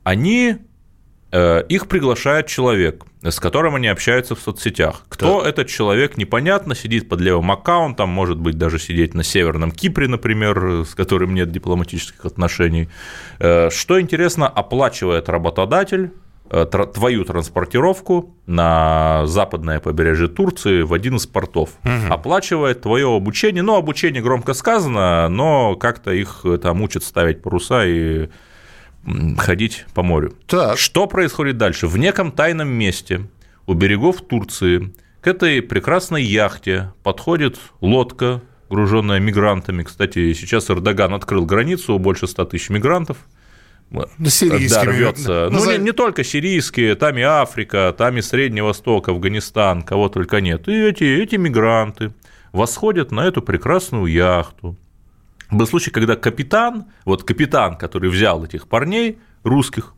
Они 0.04 0.58
их 1.32 1.88
приглашает 1.88 2.48
человек, 2.48 3.06
с 3.22 3.40
которым 3.40 3.76
они 3.76 3.88
общаются 3.88 4.36
в 4.36 4.40
соцсетях. 4.40 5.04
Кто 5.10 5.44
да. 5.44 5.50
этот 5.50 5.68
человек, 5.68 6.18
непонятно, 6.18 6.74
сидит 6.74 7.10
под 7.10 7.20
левым 7.20 7.52
аккаунтом, 7.52 8.10
может 8.10 8.38
быть, 8.38 8.58
даже 8.58 8.80
сидеть 8.80 9.14
на 9.14 9.24
Северном 9.24 9.72
Кипре, 9.72 10.08
например, 10.08 10.86
с 10.86 10.96
которым 10.96 11.34
нет 11.36 11.52
дипломатических 11.52 12.26
отношений. 12.26 12.88
Э, 13.40 13.70
что 13.70 14.00
интересно, 14.00 14.48
оплачивает 14.48 15.28
работодатель 15.28 16.14
э, 16.50 16.66
твою 16.66 17.26
транспортировку 17.26 18.34
на 18.46 19.28
западное 19.28 19.82
побережье 19.82 20.30
Турции 20.30 20.82
в 20.84 20.94
один 20.94 21.18
из 21.18 21.28
портов. 21.28 21.72
Угу. 21.84 22.14
Оплачивает 22.14 22.82
твое 22.82 23.14
обучение. 23.14 23.64
Ну, 23.64 23.76
обучение 23.76 24.24
громко 24.24 24.54
сказано, 24.54 25.28
но 25.28 25.76
как-то 25.76 26.12
их 26.12 26.46
там 26.62 26.82
учат 26.82 27.04
ставить 27.04 27.42
паруса 27.42 27.86
и 27.86 28.30
ходить 29.38 29.86
по 29.94 30.04
морю. 30.04 30.34
Так. 30.48 30.78
Что 30.78 31.08
происходит 31.08 31.58
дальше? 31.58 31.88
В 31.88 31.98
неком 31.98 32.32
тайном 32.32 32.70
месте 32.70 33.28
у 33.66 33.74
берегов 33.74 34.22
Турции 34.22 34.94
к 35.22 35.28
этой 35.28 35.62
прекрасной 35.62 36.24
яхте 36.24 36.94
подходит 37.04 37.60
лодка, 37.82 38.42
груженная 38.70 39.20
мигрантами. 39.20 39.84
Кстати, 39.84 40.34
сейчас 40.34 40.70
Эрдоган 40.70 41.14
открыл 41.14 41.46
границу, 41.46 41.98
больше 42.00 42.28
100 42.28 42.46
тысяч 42.46 42.70
мигрантов. 42.70 43.18
Да, 43.90 44.06
сирийскими. 44.26 44.68
Да, 44.68 44.84
рвется. 44.84 45.50
Ну, 45.52 45.72
не, 45.72 45.78
не 45.80 45.92
только 45.92 46.24
сирийские, 46.24 46.96
там 46.96 47.18
и 47.18 47.22
Африка, 47.22 47.94
там 47.98 48.18
и 48.18 48.22
Средний 48.22 48.62
Восток, 48.62 49.10
Афганистан, 49.10 49.82
кого 49.82 50.10
только 50.10 50.42
нет. 50.42 50.68
И 50.68 50.72
эти, 50.72 51.04
эти 51.04 51.36
мигранты 51.36 52.14
восходят 52.52 53.12
на 53.12 53.22
эту 53.22 53.42
прекрасную 53.42 54.06
яхту. 54.06 54.78
Был 55.52 55.66
случай, 55.66 55.92
когда 55.92 56.16
капитан, 56.16 56.86
вот 57.06 57.24
капитан, 57.24 57.76
который 57.76 58.10
взял 58.10 58.44
этих 58.46 58.68
парней 58.68 59.20
русских 59.44 59.94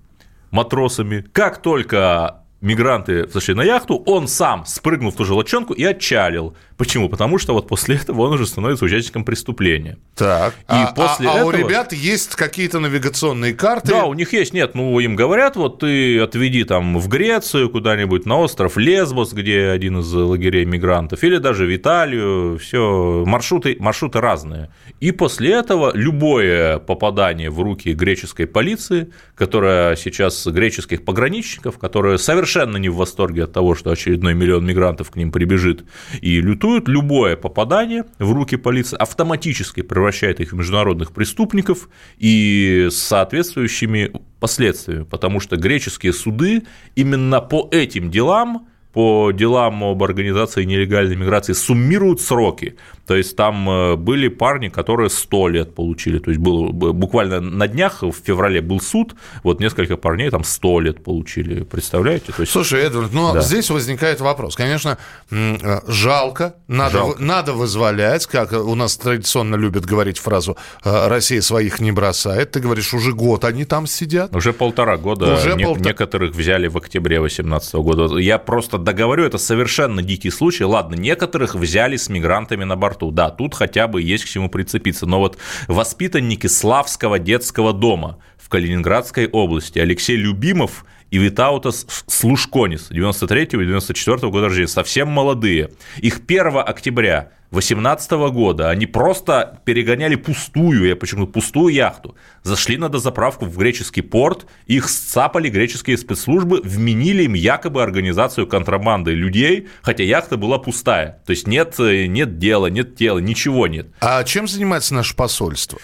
матросами, 0.50 1.22
как 1.34 1.62
только 1.62 2.41
мигранты 2.62 3.28
зашли 3.28 3.54
на 3.54 3.64
яхту, 3.64 4.02
он 4.06 4.28
сам 4.28 4.66
спрыгнул 4.66 5.12
в 5.12 5.16
ту 5.16 5.26
же 5.26 5.34
лодчонку 5.34 5.74
и 5.74 5.84
отчалил. 5.84 6.56
Почему? 6.78 7.10
Потому 7.10 7.38
что 7.38 7.54
вот 7.54 7.68
после 7.68 7.96
этого 7.96 8.22
он 8.22 8.34
уже 8.34 8.48
становится 8.48 8.86
участником 8.86 9.24
преступления. 9.24 9.98
Так. 10.16 10.54
И 10.54 10.64
а, 10.68 10.94
после 10.96 11.30
а, 11.30 11.34
этого... 11.34 11.42
а 11.42 11.46
у 11.46 11.52
ребят 11.52 11.94
есть 11.94 12.36
какие-то 12.36 12.80
навигационные 12.80 13.54
карты? 13.54 13.90
Да, 13.90 14.06
у 14.06 14.14
них 14.14 14.34
есть. 14.34 14.54
Нет, 14.54 14.74
ну 14.74 15.00
им 15.00 15.16
говорят, 15.16 15.56
вот 15.56 15.80
ты 15.80 16.20
отведи 16.20 16.64
там 16.64 16.98
в 16.98 17.08
Грецию 17.08 17.70
куда-нибудь 17.70 18.26
на 18.26 18.40
остров 18.40 18.78
Лесбос, 18.78 19.34
где 19.34 19.68
один 19.68 20.00
из 20.00 20.12
лагерей 20.14 20.66
мигрантов, 20.66 21.24
или 21.24 21.38
даже 21.38 21.66
в 21.66 21.76
Италию. 21.76 22.58
Все 22.58 23.24
маршруты, 23.28 23.76
маршруты 23.80 24.20
разные. 24.20 24.70
И 25.00 25.12
после 25.12 25.52
этого 25.54 25.92
любое 25.94 26.80
попадание 26.80 27.50
в 27.50 27.60
руки 27.60 27.94
греческой 27.94 28.48
полиции, 28.48 29.12
которая 29.36 29.96
сейчас 29.96 30.48
греческих 30.48 31.06
пограничников, 31.06 31.78
которые 31.78 32.18
совершенно 32.18 32.51
совершенно 32.52 32.78
не 32.78 32.90
в 32.90 32.96
восторге 32.96 33.46
от 33.46 33.54
того, 33.54 33.76
что 33.76 33.92
очередной 33.92 34.34
миллион 34.34 34.66
мигрантов 34.66 35.10
к 35.12 35.16
ним 35.16 35.32
прибежит 35.32 35.86
и 36.22 36.42
лютуют, 36.42 36.88
любое 36.88 37.36
попадание 37.36 38.04
в 38.20 38.32
руки 38.34 38.58
полиции 38.58 38.98
автоматически 38.98 39.82
превращает 39.82 40.40
их 40.42 40.52
в 40.52 40.56
международных 40.56 41.14
преступников 41.14 41.90
и 42.18 42.88
с 42.92 42.98
соответствующими 42.98 44.12
последствиями, 44.40 45.04
потому 45.04 45.40
что 45.40 45.56
греческие 45.56 46.14
суды 46.14 46.64
именно 46.96 47.40
по 47.40 47.70
этим 47.72 48.12
делам 48.12 48.68
по 48.94 49.32
делам 49.32 49.84
об 49.84 50.04
организации 50.04 50.66
нелегальной 50.66 51.16
миграции 51.16 51.54
суммируют 51.54 52.20
сроки. 52.20 52.76
То 53.12 53.18
есть 53.18 53.36
там 53.36 53.70
э, 53.70 53.96
были 53.98 54.30
парни, 54.30 54.70
которые 54.70 55.10
100 55.10 55.50
лет 55.50 55.76
получили. 55.76 56.20
То 56.20 56.32
есть 56.32 56.40
был 56.40 56.70
буквально 56.72 57.42
на 57.42 57.68
днях 57.68 58.04
в 58.04 58.14
феврале 58.14 58.62
был 58.62 58.80
суд, 58.80 59.16
вот 59.44 59.60
несколько 59.60 59.98
парней 59.98 60.30
там 60.30 60.46
100 60.46 60.80
лет 60.80 61.04
получили. 61.04 61.64
Представляете? 61.66 62.32
То 62.32 62.44
есть... 62.44 62.54
Слушай, 62.54 62.84
Эдвард, 62.84 63.12
ну 63.12 63.34
да. 63.34 63.42
здесь 63.42 63.70
возникает 63.70 64.22
вопрос. 64.22 64.56
Конечно, 64.56 64.98
э, 65.30 65.82
жалко, 65.88 66.56
надо, 66.70 67.00
жалко. 67.00 67.22
надо 67.22 67.52
вызволять, 67.52 68.28
как 68.28 68.54
у 68.54 68.76
нас 68.76 68.96
традиционно 68.96 69.58
любят 69.58 69.86
говорить 69.86 70.18
фразу 70.18 70.56
э, 70.86 71.08
«Россия 71.10 71.42
своих 71.42 71.82
не 71.82 71.92
бросает». 71.92 72.52
Ты 72.52 72.62
говоришь, 72.62 72.94
уже 72.94 73.12
год 73.12 73.44
они 73.44 73.66
там 73.66 73.88
сидят? 73.88 74.34
Уже 74.34 74.54
полтора 74.54 74.96
года. 74.96 75.34
Уже 75.34 75.56
не, 75.56 75.66
полтора... 75.66 75.90
Некоторых 75.90 76.34
взяли 76.34 76.70
в 76.70 76.78
октябре 76.78 77.18
2018 77.18 77.74
года. 77.76 78.18
Я 78.20 78.38
просто 78.38 78.78
договорю, 78.78 79.26
это 79.26 79.38
совершенно 79.38 80.02
дикий 80.02 80.30
случай. 80.30 80.64
Ладно, 80.64 80.96
некоторых 80.96 81.56
взяли 81.56 81.98
с 81.98 82.08
мигрантами 82.08 82.64
на 82.64 82.78
борту 82.78 83.01
борту. 83.02 83.12
Да, 83.12 83.30
тут 83.30 83.56
хотя 83.56 83.88
бы 83.88 84.02
есть 84.02 84.26
к 84.26 84.28
чему 84.28 84.50
прицепиться. 84.50 85.06
Но 85.06 85.20
вот 85.20 85.38
воспитанники 85.68 86.48
Славского 86.48 87.20
детского 87.20 87.74
дома 87.74 88.18
в 88.38 88.50
Калининградской 88.50 89.28
области 89.28 89.80
Алексей 89.80 90.16
Любимов 90.16 90.86
и 91.12 91.18
Витаутас 91.18 91.86
Слушконис 92.08 92.88
93 92.90 93.44
и 93.44 93.48
94 93.66 94.30
года 94.30 94.48
рождения, 94.48 94.68
совсем 94.68 95.10
молодые. 95.10 95.70
Их 95.98 96.22
1 96.26 96.58
октября 96.66 97.32
2018 97.52 98.12
года 98.32 98.70
они 98.70 98.86
просто 98.86 99.60
перегоняли 99.66 100.16
пустую, 100.16 100.88
я 100.88 100.96
почему 100.96 101.28
пустую 101.28 101.74
яхту, 101.74 102.16
зашли 102.44 102.78
на 102.78 102.88
дозаправку 102.88 103.46
в 103.46 103.58
греческий 103.58 104.02
порт, 104.02 104.48
их 104.68 104.88
сцапали 104.88 105.50
греческие 105.50 105.98
спецслужбы, 105.98 106.62
вменили 106.64 107.24
им 107.24 107.34
якобы 107.34 107.84
организацию 107.84 108.48
контрабанды 108.48 109.12
людей, 109.12 109.68
хотя 109.82 110.04
яхта 110.04 110.38
была 110.38 110.60
пустая. 110.60 111.22
То 111.26 111.32
есть 111.32 111.46
нет, 111.46 111.76
нет 111.78 112.40
дела, 112.40 112.68
нет 112.68 112.96
тела, 112.96 113.20
ничего 113.20 113.68
нет. 113.68 113.88
А 114.00 114.24
чем 114.24 114.48
занимается 114.48 114.94
наше 114.94 115.14
посольство? 115.14 115.78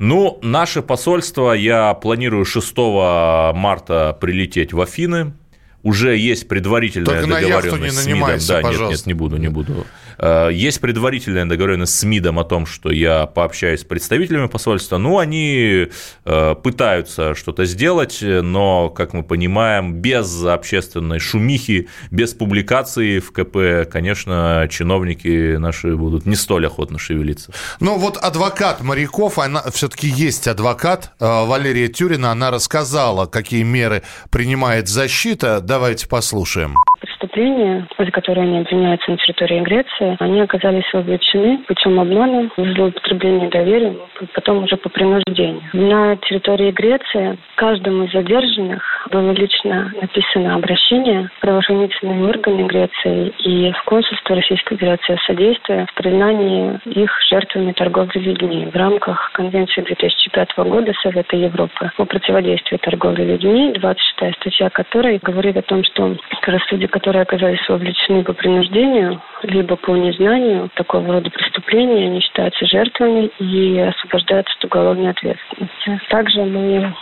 Ну, 0.00 0.38
наше 0.40 0.80
посольство, 0.80 1.52
я 1.52 1.92
планирую 1.92 2.46
6 2.46 2.74
марта 3.54 4.16
прилететь 4.18 4.72
в 4.72 4.80
Афины. 4.80 5.34
Уже 5.82 6.16
есть 6.16 6.48
предварительная 6.48 7.22
Только 7.22 7.26
договоренность 7.26 7.66
на 7.66 7.76
яхту 7.76 7.84
не 7.84 7.90
с 7.90 8.06
МИДом. 8.06 8.38
Да, 8.48 8.62
нет, 8.62 8.80
нет, 8.90 9.06
не 9.06 9.12
буду, 9.12 9.36
не 9.36 9.48
буду. 9.48 9.86
Э, 10.20 10.50
есть 10.52 10.80
предварительная 10.80 11.46
договоренность 11.46 11.98
с 11.98 12.04
МИДом 12.04 12.38
о 12.38 12.44
том, 12.44 12.66
что 12.66 12.90
я 12.90 13.26
пообщаюсь 13.26 13.80
с 13.80 13.84
представителями 13.84 14.46
посольства. 14.46 14.98
Ну, 14.98 15.18
они 15.18 15.88
э, 16.24 16.54
пытаются 16.62 17.34
что-то 17.34 17.64
сделать, 17.64 18.18
но, 18.20 18.90
как 18.90 19.14
мы 19.14 19.22
понимаем, 19.22 19.94
без 19.94 20.44
общественной 20.44 21.18
шумихи, 21.18 21.88
без 22.10 22.34
публикации 22.34 23.18
в 23.18 23.32
КП, 23.32 23.90
конечно, 23.90 24.68
чиновники 24.70 25.56
наши 25.56 25.96
будут 25.96 26.26
не 26.26 26.36
столь 26.36 26.66
охотно 26.66 26.98
шевелиться. 26.98 27.52
Ну, 27.80 27.96
вот 27.96 28.16
адвокат 28.18 28.82
моряков, 28.82 29.38
она 29.38 29.62
все-таки 29.72 30.06
есть 30.06 30.46
адвокат 30.46 31.12
э, 31.18 31.24
Валерия 31.24 31.88
Тюрина, 31.88 32.32
она 32.32 32.50
рассказала, 32.50 33.26
какие 33.26 33.62
меры 33.62 34.02
принимает 34.30 34.88
защита. 34.88 35.60
Давайте 35.60 36.06
послушаем 36.06 36.74
преступления, 37.20 37.86
за 37.98 38.10
которые 38.10 38.44
они 38.44 38.58
обвиняются 38.58 39.10
на 39.10 39.16
территории 39.18 39.60
Греции, 39.60 40.16
они 40.18 40.40
оказались 40.40 40.90
вовлечены 40.92 41.58
путем 41.66 42.00
обмана, 42.00 42.50
злоупотребления 42.56 43.48
доверия, 43.48 43.94
потом 44.34 44.64
уже 44.64 44.76
по 44.76 44.88
принуждению. 44.88 45.62
На 45.72 46.16
территории 46.16 46.70
Греции 46.70 47.38
каждому 47.56 48.04
из 48.04 48.12
задержанных 48.12 48.82
было 49.10 49.30
лично 49.32 49.92
написано 50.00 50.54
обращение 50.54 51.30
в 51.36 51.40
правоохранительные 51.40 52.20
Греции 52.66 53.32
и 53.44 53.72
в 53.72 53.82
консульство 53.84 54.36
Российской 54.36 54.76
Федерации 54.76 55.14
о 55.14 55.86
в 55.90 55.94
признании 55.94 56.78
их 56.86 57.10
жертвами 57.28 57.72
торговли 57.72 58.18
людьми 58.18 58.66
в 58.72 58.76
рамках 58.76 59.30
Конвенции 59.32 59.82
2005 59.82 60.48
года 60.56 60.92
Совета 61.02 61.36
Европы 61.36 61.90
о 61.96 62.04
противодействии 62.04 62.76
торговли 62.78 63.24
людьми, 63.24 63.72
26 63.78 64.36
статья 64.36 64.70
которой 64.70 65.18
говорит 65.22 65.56
о 65.56 65.62
том, 65.62 65.84
что 65.84 66.16
раз 66.46 66.62
люди, 66.70 66.86
которые 67.10 67.22
оказались 67.22 67.68
вовлечены 67.68 68.22
по 68.22 68.32
принуждению, 68.32 69.20
либо 69.42 69.74
по 69.74 69.96
незнанию 69.96 70.70
такого 70.74 71.14
рода 71.14 71.28
преступления, 71.28 72.06
они 72.06 72.20
считаются 72.20 72.64
жертвами 72.66 73.32
и 73.40 73.80
освобождаются 73.80 74.54
от 74.56 74.64
уголовной 74.64 75.10
ответственности. 75.10 76.00
Также 76.08 76.44
мы 76.44 76.94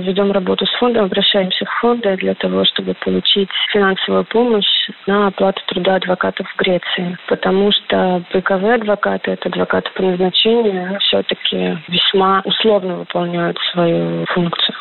ведем 0.00 0.32
работу 0.32 0.66
с 0.66 0.70
фондом, 0.80 1.04
обращаемся 1.04 1.66
в 1.66 1.70
фонды 1.80 2.16
для 2.16 2.34
того, 2.34 2.64
чтобы 2.64 2.94
получить 2.94 3.48
финансовую 3.72 4.24
помощь 4.24 4.88
на 5.06 5.28
оплату 5.28 5.62
труда 5.66 5.96
адвокатов 5.96 6.48
в 6.48 6.56
Греции. 6.56 7.16
Потому 7.28 7.70
что 7.70 8.24
ПКВ 8.32 8.64
адвокаты, 8.64 9.30
это 9.30 9.50
адвокаты 9.50 9.88
по 9.94 10.02
назначению, 10.02 10.98
все-таки 10.98 11.78
весьма 11.86 12.42
условно 12.44 12.96
выполняют 12.96 13.56
свою 13.70 14.26
функцию. 14.26 14.74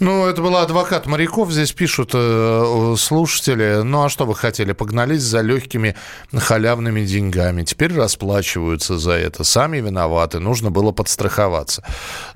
Ну, 0.00 0.26
это 0.26 0.42
был 0.42 0.56
адвокат 0.56 1.06
моряков, 1.06 1.52
здесь 1.52 1.72
пишут 1.72 2.10
э, 2.14 2.94
слушатели. 2.98 3.82
Ну, 3.82 4.04
а 4.04 4.08
что 4.08 4.26
вы 4.26 4.34
хотели? 4.34 4.72
Погнались 4.72 5.22
за 5.22 5.40
легкими 5.40 5.94
халявными 6.34 7.04
деньгами. 7.04 7.62
Теперь 7.62 7.94
расплачиваются 7.94 8.98
за 8.98 9.12
это. 9.12 9.44
Сами 9.44 9.78
виноваты. 9.78 10.40
Нужно 10.40 10.70
было 10.70 10.92
подстраховаться. 10.92 11.84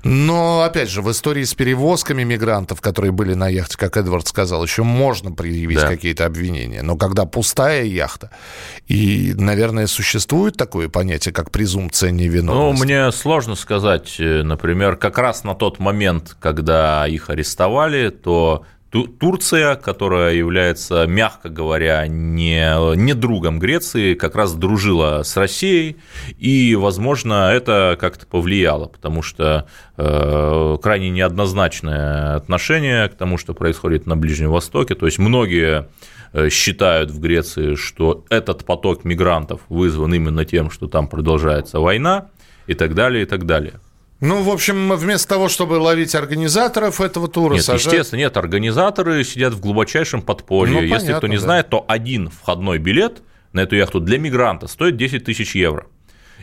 Но, 0.03 0.61
опять 0.61 0.89
же, 0.89 1.01
в 1.01 1.11
истории 1.11 1.43
с 1.43 1.53
перевозками 1.53 2.23
мигрантов, 2.23 2.79
которые 2.79 3.11
были 3.11 3.33
на 3.33 3.49
яхте, 3.49 3.77
как 3.77 3.97
Эдвард 3.97 4.27
сказал, 4.27 4.63
еще 4.63 4.83
можно 4.83 5.31
предъявить 5.31 5.79
да. 5.79 5.87
какие-то 5.87 6.25
обвинения. 6.25 6.83
Но 6.83 6.95
когда 6.95 7.25
пустая 7.25 7.83
яхта, 7.83 8.29
и, 8.87 9.33
наверное, 9.35 9.87
существует 9.87 10.55
такое 10.55 10.87
понятие, 10.89 11.33
как 11.33 11.51
презумпция 11.51 12.11
невиновности. 12.11 12.79
Ну, 12.79 12.85
мне 12.85 13.11
сложно 13.11 13.55
сказать. 13.55 14.15
Э, 14.19 14.43
например, 14.43 14.95
как 14.95 15.17
раз 15.17 15.43
на 15.43 15.55
тот 15.55 15.79
момент, 15.79 16.37
когда 16.39 17.05
их 17.17 17.29
арестовали, 17.29 18.09
то 18.09 18.65
Турция, 19.19 19.75
которая 19.75 20.33
является, 20.33 21.05
мягко 21.07 21.49
говоря, 21.49 22.07
не, 22.07 22.95
не 22.95 23.13
другом 23.13 23.59
Греции, 23.59 24.13
как 24.13 24.35
раз 24.35 24.53
дружила 24.53 25.23
с 25.23 25.35
Россией, 25.35 25.97
и, 26.37 26.73
возможно, 26.75 27.51
это 27.51 27.97
как-то 27.99 28.25
повлияло, 28.25 28.85
потому 28.85 29.21
что 29.21 29.67
э, 29.97 30.77
крайне 30.81 31.09
неоднозначное 31.09 32.35
отношение 32.35 33.09
к 33.09 33.15
тому, 33.15 33.37
что 33.37 33.53
происходит 33.53 34.05
на 34.05 34.15
Ближнем 34.15 34.51
Востоке. 34.51 34.95
То 34.95 35.05
есть 35.05 35.19
многие 35.19 35.89
э, 36.31 36.49
считают 36.49 37.11
в 37.11 37.19
Греции, 37.19 37.75
что 37.75 38.23
этот 38.29 38.63
поток 38.65 39.03
мигрантов 39.03 39.61
вызван 39.67 40.13
именно 40.13 40.45
тем, 40.45 40.71
что 40.71 40.87
там 40.87 41.07
продолжается 41.09 41.81
война 41.81 42.29
и 42.67 42.73
так 42.73 42.95
далее, 42.95 43.23
и 43.23 43.25
так 43.25 43.45
далее. 43.45 43.81
Ну, 44.19 44.41
в 44.41 44.49
общем, 44.49 44.93
вместо 44.93 45.27
того, 45.27 45.47
чтобы 45.47 45.73
ловить 45.73 46.15
организаторов 46.15 47.01
этого 47.01 47.27
тура, 47.27 47.55
нет, 47.55 47.63
сажать... 47.63 47.85
естественно, 47.85 48.19
нет, 48.19 48.35
организаторы 48.35 49.23
сидят 49.23 49.53
в 49.53 49.59
глубочайшем 49.59 50.21
подполье. 50.23 50.73
Ну, 50.73 50.81
Если 50.81 50.93
понятно, 50.93 51.17
кто 51.17 51.27
не 51.27 51.35
да. 51.35 51.41
знает, 51.41 51.69
то 51.69 51.85
один 51.87 52.29
входной 52.29 52.79
билет 52.79 53.21
на 53.53 53.61
эту 53.61 53.75
яхту 53.75 53.99
для 53.99 54.17
мигранта 54.17 54.67
стоит 54.67 54.97
10 54.97 55.23
тысяч 55.23 55.55
евро. 55.55 55.85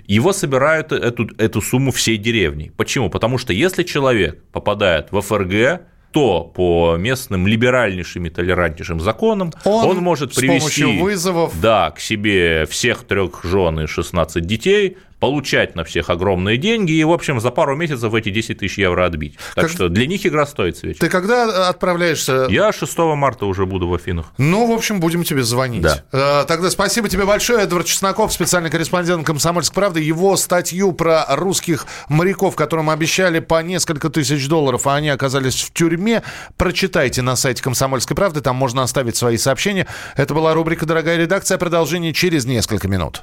Его 0.07 0.33
собирают 0.33 0.93
эту, 0.93 1.29
эту 1.39 1.61
сумму 1.61 1.91
всей 1.91 2.17
деревни. 2.17 2.73
Почему? 2.77 3.11
Потому 3.11 3.39
что 3.39 3.53
если 3.53 3.83
человек 3.83 4.43
попадает 4.53 5.11
в 5.11 5.21
ФРГ, 5.21 5.83
то 6.13 6.45
по 6.45 6.97
местным 6.97 7.49
либеральнейшим 7.49 8.27
и 8.27 8.31
толерантнейшим 8.31 9.01
законам 9.01 9.53
он, 9.65 9.89
он 9.89 9.97
может 9.97 10.33
привести 10.33 11.01
вызовов... 11.01 11.61
да, 11.61 11.91
к 11.91 11.99
себе 11.99 12.67
всех 12.67 13.03
трех 13.03 13.43
жен 13.43 13.81
и 13.81 13.87
16 13.89 14.45
детей, 14.47 14.97
получать 15.21 15.77
на 15.77 15.85
всех 15.85 16.11
огромные 16.11 16.57
деньги 16.57 16.93
и, 16.93 17.05
в 17.05 17.13
общем, 17.13 17.41
за 17.41 17.51
пару 17.51 17.77
месяцев 17.77 18.13
эти 18.15 18.31
10 18.31 18.59
тысяч 18.59 18.79
евро 18.79 19.07
отбить. 19.07 19.37
Так 19.55 19.67
как... 19.67 19.71
что 19.71 19.89
для 19.89 20.07
них 20.07 20.27
игра 20.27 20.47
стоит 20.47 20.77
свеч. 20.77 20.99
Ты 20.99 21.09
когда 21.09 21.69
отправляешься? 21.69 22.47
Я 22.51 22.73
6 22.73 22.99
марта 22.99 23.47
уже 23.47 23.67
буду 23.67 23.89
в 23.89 23.95
Афинах. 23.95 24.33
Ну, 24.39 24.67
в 24.67 24.73
общем, 24.73 25.01
будем 25.01 25.25
тебе 25.25 25.43
звонить. 25.43 25.83
Да. 25.83 26.05
Э, 26.13 26.45
тогда 26.47 26.71
спасибо 26.71 27.09
тебе 27.09 27.25
большое, 27.25 27.63
Эдвард 27.65 27.87
Чесноков, 27.87 28.33
специальный 28.33 28.71
корреспондент 28.71 29.27
«Комсомольской 29.27 29.75
правды». 29.75 30.01
Его 30.01 30.37
статью 30.37 30.93
про 30.93 31.25
русских 31.37 31.87
моряков, 32.09 32.57
которым 32.57 32.91
обещали 32.91 33.41
по 33.41 33.63
несколько 33.63 34.11
тысяч 34.11 34.49
долларов, 34.49 34.87
а 34.87 34.97
они 34.97 35.09
оказались 35.09 35.63
в 35.63 35.73
тюрьме, 35.73 36.23
прочитайте 36.57 37.23
на 37.23 37.37
сайте 37.37 37.63
«Комсомольской 37.63 38.17
правды», 38.17 38.41
там 38.41 38.57
можно 38.57 38.83
оставить 38.83 39.17
свои 39.17 39.37
сообщения. 39.37 39.87
Это 40.17 40.35
была 40.35 40.55
рубрика 40.55 40.87
«Дорогая 40.87 41.17
редакция». 41.17 41.59
Продолжение 41.59 42.13
через 42.13 42.45
несколько 42.45 42.89
минут. 42.89 43.23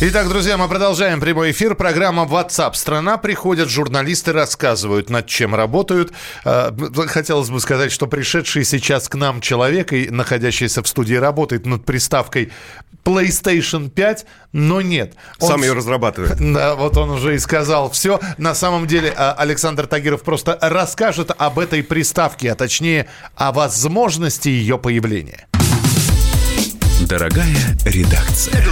Итак, 0.00 0.28
друзья, 0.28 0.56
мы 0.56 0.68
продолжаем 0.68 1.20
прямой 1.20 1.50
эфир. 1.50 1.74
Программа 1.74 2.22
WhatsApp 2.22 2.74
страна. 2.74 3.18
Приходят 3.18 3.68
журналисты, 3.68 4.32
рассказывают, 4.32 5.10
над 5.10 5.26
чем 5.26 5.56
работают. 5.56 6.12
А, 6.44 6.72
хотелось 7.08 7.50
бы 7.50 7.58
сказать, 7.58 7.90
что 7.90 8.06
пришедший 8.06 8.64
сейчас 8.64 9.08
к 9.08 9.16
нам 9.16 9.40
человек, 9.40 9.92
и 9.92 10.08
находящийся 10.08 10.84
в 10.84 10.86
студии, 10.86 11.16
работает 11.16 11.66
над 11.66 11.84
приставкой 11.84 12.52
PlayStation 13.04 13.90
5, 13.90 14.26
но 14.52 14.80
нет. 14.80 15.14
Он... 15.40 15.48
Сам 15.48 15.62
ее 15.62 15.72
разрабатывает. 15.72 16.38
Да, 16.58 16.76
вот 16.76 16.96
он 16.96 17.10
уже 17.10 17.34
и 17.34 17.38
сказал 17.40 17.90
все. 17.90 18.20
На 18.36 18.54
самом 18.54 18.86
деле 18.86 19.12
а, 19.16 19.32
Александр 19.32 19.88
Тагиров 19.88 20.22
просто 20.22 20.56
расскажет 20.60 21.32
об 21.36 21.58
этой 21.58 21.82
приставке, 21.82 22.52
а 22.52 22.54
точнее 22.54 23.08
о 23.34 23.50
возможности 23.50 24.48
ее 24.48 24.78
появления. 24.78 25.48
Дорогая 27.00 27.76
редакция. 27.84 28.64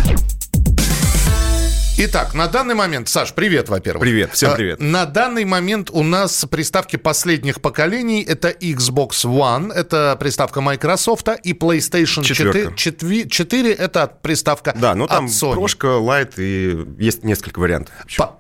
Итак, 1.99 2.35
на 2.35 2.47
данный 2.47 2.75
момент, 2.75 3.09
Саш, 3.09 3.33
привет, 3.33 3.71
во-первых. 3.71 4.03
Привет, 4.03 4.35
всем 4.35 4.51
а, 4.51 4.55
привет. 4.55 4.81
На 4.81 5.07
данный 5.07 5.47
момент 5.47 5.89
у 5.91 6.03
нас 6.03 6.45
приставки 6.45 6.97
последних 6.97 7.63
поколений. 7.63 8.23
Это 8.23 8.51
Xbox 8.51 9.25
One, 9.25 9.73
это 9.73 10.15
приставка 10.21 10.61
Microsoft, 10.61 11.27
и 11.43 11.55
PlayStation 11.55 12.23
4. 12.23 12.75
4, 12.77 13.29
4 13.31 13.73
это 13.73 14.13
приставка 14.21 14.75
Да, 14.79 14.95
но 14.95 15.07
там 15.07 15.25
Sony. 15.25 15.55
прошка, 15.55 15.87
Lite 15.87 16.35
и 16.37 17.03
есть 17.03 17.25
несколько 17.25 17.61
вариантов. 17.61 17.95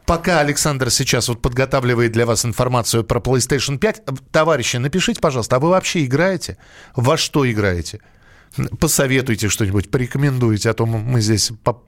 пока 0.04 0.40
Александр 0.40 0.90
сейчас 0.90 1.28
вот 1.28 1.40
подготавливает 1.40 2.12
для 2.12 2.26
вас 2.26 2.44
информацию 2.44 3.04
про 3.04 3.20
PlayStation 3.20 3.78
5, 3.78 4.02
товарищи, 4.32 4.76
напишите, 4.76 5.18
пожалуйста, 5.18 5.56
а 5.56 5.60
вы 5.60 5.70
вообще 5.70 6.04
играете? 6.04 6.58
Во 6.94 7.16
что 7.16 7.50
играете? 7.50 8.00
Посоветуйте 8.80 9.48
что-нибудь, 9.48 9.90
порекомендуйте, 9.90 10.70
а 10.70 10.74
то 10.74 10.86
мы 10.86 11.20
здесь 11.20 11.52
по, 11.62 11.82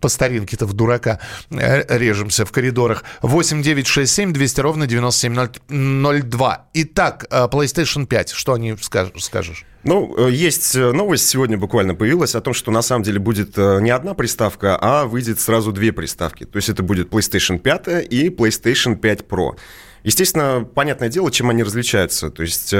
по 0.00 0.08
старинке-то 0.08 0.66
в 0.66 0.72
дурака 0.72 1.18
э, 1.50 1.98
режемся 1.98 2.44
в 2.44 2.52
коридорах. 2.52 3.04
8 3.22 3.62
9 3.62 3.86
6 3.86 4.12
7 4.12 4.32
200 4.32 4.60
ровно 4.60 4.86
9702. 4.86 6.66
Итак, 6.74 7.26
э, 7.30 7.48
PlayStation 7.50 8.06
5, 8.06 8.30
что 8.30 8.54
о 8.54 8.58
ней 8.58 8.76
скажешь? 8.78 9.64
Ну, 9.84 10.14
э, 10.16 10.30
есть 10.30 10.76
новость 10.76 11.28
сегодня 11.28 11.58
буквально 11.58 11.94
появилась 11.94 12.34
о 12.34 12.40
том, 12.40 12.54
что 12.54 12.70
на 12.70 12.82
самом 12.82 13.02
деле 13.02 13.18
будет 13.18 13.56
не 13.56 13.90
одна 13.90 14.14
приставка, 14.14 14.78
а 14.80 15.06
выйдет 15.06 15.40
сразу 15.40 15.72
две 15.72 15.92
приставки. 15.92 16.44
То 16.44 16.56
есть 16.56 16.68
это 16.68 16.82
будет 16.82 17.08
PlayStation 17.08 17.58
5 17.58 18.06
и 18.10 18.28
PlayStation 18.28 18.96
5 18.96 19.20
Pro. 19.22 19.58
Естественно, 20.04 20.64
понятное 20.64 21.08
дело, 21.08 21.30
чем 21.30 21.50
они 21.50 21.62
различаются. 21.62 22.30
То 22.30 22.42
есть 22.42 22.74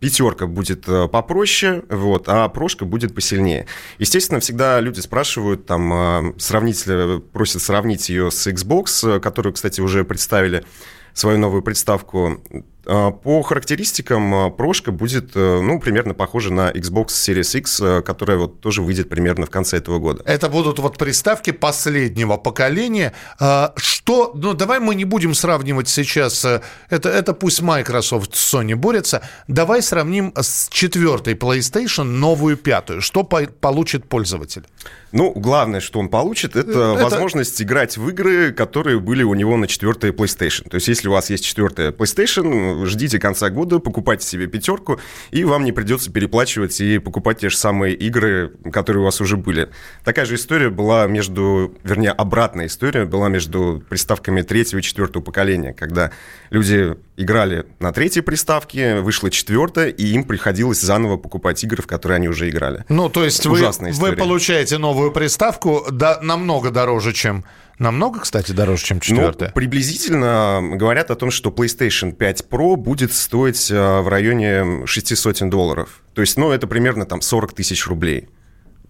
пятерка 0.00 0.46
будет 0.46 0.88
э, 0.88 1.08
попроще, 1.08 1.82
вот, 1.88 2.24
а 2.28 2.48
прошка 2.48 2.84
будет 2.84 3.14
посильнее. 3.14 3.66
Естественно, 3.98 4.40
всегда 4.40 4.80
люди 4.80 5.00
спрашивают, 5.00 5.66
там, 5.66 5.92
э, 5.92 6.34
сравнить, 6.38 6.84
просят 7.32 7.62
сравнить 7.62 8.08
ее 8.08 8.30
с 8.30 8.46
Xbox, 8.46 9.20
которую, 9.20 9.52
кстати, 9.52 9.80
уже 9.80 10.04
представили 10.04 10.64
свою 11.12 11.38
новую 11.38 11.62
приставку. 11.62 12.40
А, 12.86 13.10
По 13.10 13.42
характеристикам 13.42 14.34
а, 14.34 14.50
прошка 14.50 14.90
будет, 14.92 15.32
э, 15.34 15.60
ну, 15.60 15.78
примерно 15.80 16.14
похожа 16.14 16.52
на 16.52 16.70
Xbox 16.70 17.08
Series 17.08 17.58
X, 17.58 17.80
э, 17.80 18.02
которая 18.02 18.38
вот 18.38 18.60
тоже 18.60 18.82
выйдет 18.82 19.08
примерно 19.08 19.46
в 19.46 19.50
конце 19.50 19.76
этого 19.78 19.98
года. 19.98 20.22
Это 20.26 20.48
будут 20.48 20.78
вот 20.78 20.96
приставки 20.98 21.50
последнего 21.52 22.36
поколения. 22.36 23.12
А, 23.38 23.72
Что, 23.76 24.32
ну 24.34 24.54
давай 24.54 24.80
мы 24.80 24.94
не 24.94 25.04
будем 25.04 25.34
сравнивать 25.34 25.88
сейчас, 25.88 26.44
э, 26.44 26.62
это, 26.88 27.08
это 27.10 27.34
пусть 27.34 27.60
Microsoft 27.62 28.34
с 28.34 28.54
Sony 28.54 28.74
борются, 28.74 29.22
давай 29.46 29.82
сравним 29.82 30.32
с 30.36 30.68
четвертой 30.70 31.34
PlayStation 31.34 32.04
новую 32.04 32.56
пятую. 32.56 33.02
Что 33.02 33.24
по- 33.24 33.46
получит 33.46 34.08
пользователь? 34.08 34.64
Ну, 35.12 35.32
главное, 35.32 35.80
что 35.80 35.98
он 35.98 36.08
получит, 36.08 36.56
это, 36.56 36.70
Это- 36.70 37.02
возможность 37.04 37.60
играть 37.60 37.96
в 37.96 38.08
игры, 38.08 38.52
которые 38.52 39.00
были 39.00 39.22
у 39.24 39.34
него 39.34 39.56
на 39.56 39.66
четвертой 39.66 40.10
PlayStation. 40.10 40.68
То 40.68 40.76
есть, 40.76 40.88
если 40.88 41.08
у 41.08 41.12
вас 41.12 41.30
есть 41.30 41.44
четвертая 41.44 41.90
PlayStation, 41.92 42.69
ждите 42.86 43.18
конца 43.18 43.50
года, 43.50 43.78
покупайте 43.78 44.26
себе 44.26 44.46
пятерку, 44.46 44.98
и 45.30 45.44
вам 45.44 45.64
не 45.64 45.72
придется 45.72 46.10
переплачивать 46.10 46.80
и 46.80 46.98
покупать 46.98 47.38
те 47.40 47.48
же 47.50 47.56
самые 47.56 47.94
игры, 47.94 48.52
которые 48.72 49.02
у 49.02 49.04
вас 49.04 49.20
уже 49.20 49.36
были. 49.36 49.70
Такая 50.04 50.24
же 50.24 50.34
история 50.34 50.70
была 50.70 51.06
между, 51.06 51.74
вернее, 51.84 52.10
обратная 52.10 52.66
история 52.66 53.04
была 53.04 53.28
между 53.28 53.82
приставками 53.88 54.42
третьего 54.42 54.80
и 54.80 54.82
четвертого 54.82 55.22
поколения, 55.22 55.72
когда 55.72 56.12
люди 56.50 56.96
играли 57.16 57.66
на 57.78 57.92
третьей 57.92 58.22
приставке, 58.22 59.00
вышла 59.00 59.30
четвертая, 59.30 59.88
и 59.88 60.06
им 60.06 60.24
приходилось 60.24 60.80
заново 60.80 61.16
покупать 61.16 61.62
игры, 61.64 61.82
в 61.82 61.86
которые 61.86 62.16
они 62.16 62.28
уже 62.28 62.48
играли. 62.48 62.84
Ну, 62.88 63.08
то 63.08 63.24
есть 63.24 63.44
вы, 63.46 63.52
Ужасная 63.58 63.92
вы 63.92 63.96
история. 63.96 64.16
получаете 64.16 64.78
новую 64.78 65.12
приставку 65.12 65.86
да, 65.90 66.18
намного 66.22 66.70
дороже, 66.70 67.12
чем... 67.12 67.44
Намного, 67.80 68.20
кстати, 68.20 68.52
дороже, 68.52 68.84
чем 68.84 69.00
четвертая? 69.00 69.48
Ну, 69.48 69.54
приблизительно 69.54 70.60
говорят 70.74 71.10
о 71.10 71.14
том, 71.16 71.30
что 71.30 71.48
PlayStation 71.48 72.12
5 72.12 72.44
Pro 72.50 72.76
будет 72.76 73.10
стоить 73.10 73.70
э, 73.70 74.00
в 74.00 74.06
районе 74.06 74.86
600 74.86 75.48
долларов. 75.48 76.02
То 76.12 76.20
есть, 76.20 76.36
ну, 76.36 76.50
это 76.50 76.66
примерно 76.66 77.06
там 77.06 77.22
40 77.22 77.54
тысяч 77.54 77.86
рублей. 77.86 78.28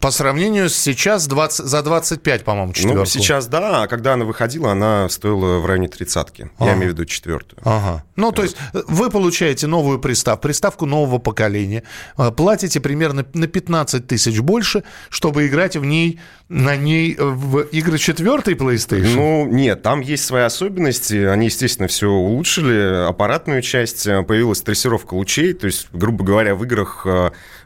По 0.00 0.10
сравнению 0.10 0.70
с 0.70 0.76
сейчас 0.76 1.26
20, 1.26 1.66
за 1.66 1.82
25, 1.82 2.44
по-моему, 2.44 2.72
четверку. 2.72 3.00
Ну, 3.00 3.04
сейчас 3.04 3.46
да, 3.46 3.82
а 3.82 3.86
когда 3.86 4.14
она 4.14 4.24
выходила, 4.24 4.72
она 4.72 5.06
стоила 5.10 5.58
в 5.58 5.66
районе 5.66 5.88
тридцатки. 5.88 6.50
Ага. 6.58 6.70
Я 6.70 6.76
имею 6.76 6.92
в 6.92 6.94
виду 6.94 7.04
четвертую. 7.04 7.60
Ага. 7.64 8.02
Ну, 8.16 8.32
то 8.32 8.42
есть 8.42 8.56
э, 8.72 8.82
вы 8.88 9.10
получаете 9.10 9.66
новую 9.66 9.98
приставку, 9.98 10.42
приставку 10.42 10.86
нового 10.86 11.18
поколения, 11.18 11.82
э, 12.16 12.30
платите 12.30 12.80
примерно 12.80 13.26
на 13.34 13.46
15 13.46 14.06
тысяч 14.06 14.40
больше, 14.40 14.84
чтобы 15.10 15.46
играть 15.46 15.76
в 15.76 15.84
ней, 15.84 16.18
на 16.48 16.76
ней 16.76 17.14
э, 17.18 17.22
в 17.22 17.60
игры 17.60 17.98
четвертой 17.98 18.54
PlayStation. 18.54 19.14
Ну, 19.14 19.46
нет, 19.46 19.82
там 19.82 20.00
есть 20.00 20.24
свои 20.24 20.44
особенности. 20.44 21.26
Они, 21.26 21.46
естественно, 21.46 21.88
все 21.88 22.08
улучшили. 22.08 23.06
Аппаратную 23.06 23.60
часть, 23.60 24.04
появилась 24.04 24.62
трассировка 24.62 25.12
лучей. 25.12 25.52
То 25.52 25.66
есть, 25.66 25.88
грубо 25.92 26.24
говоря, 26.24 26.54
в 26.54 26.64
играх 26.64 27.06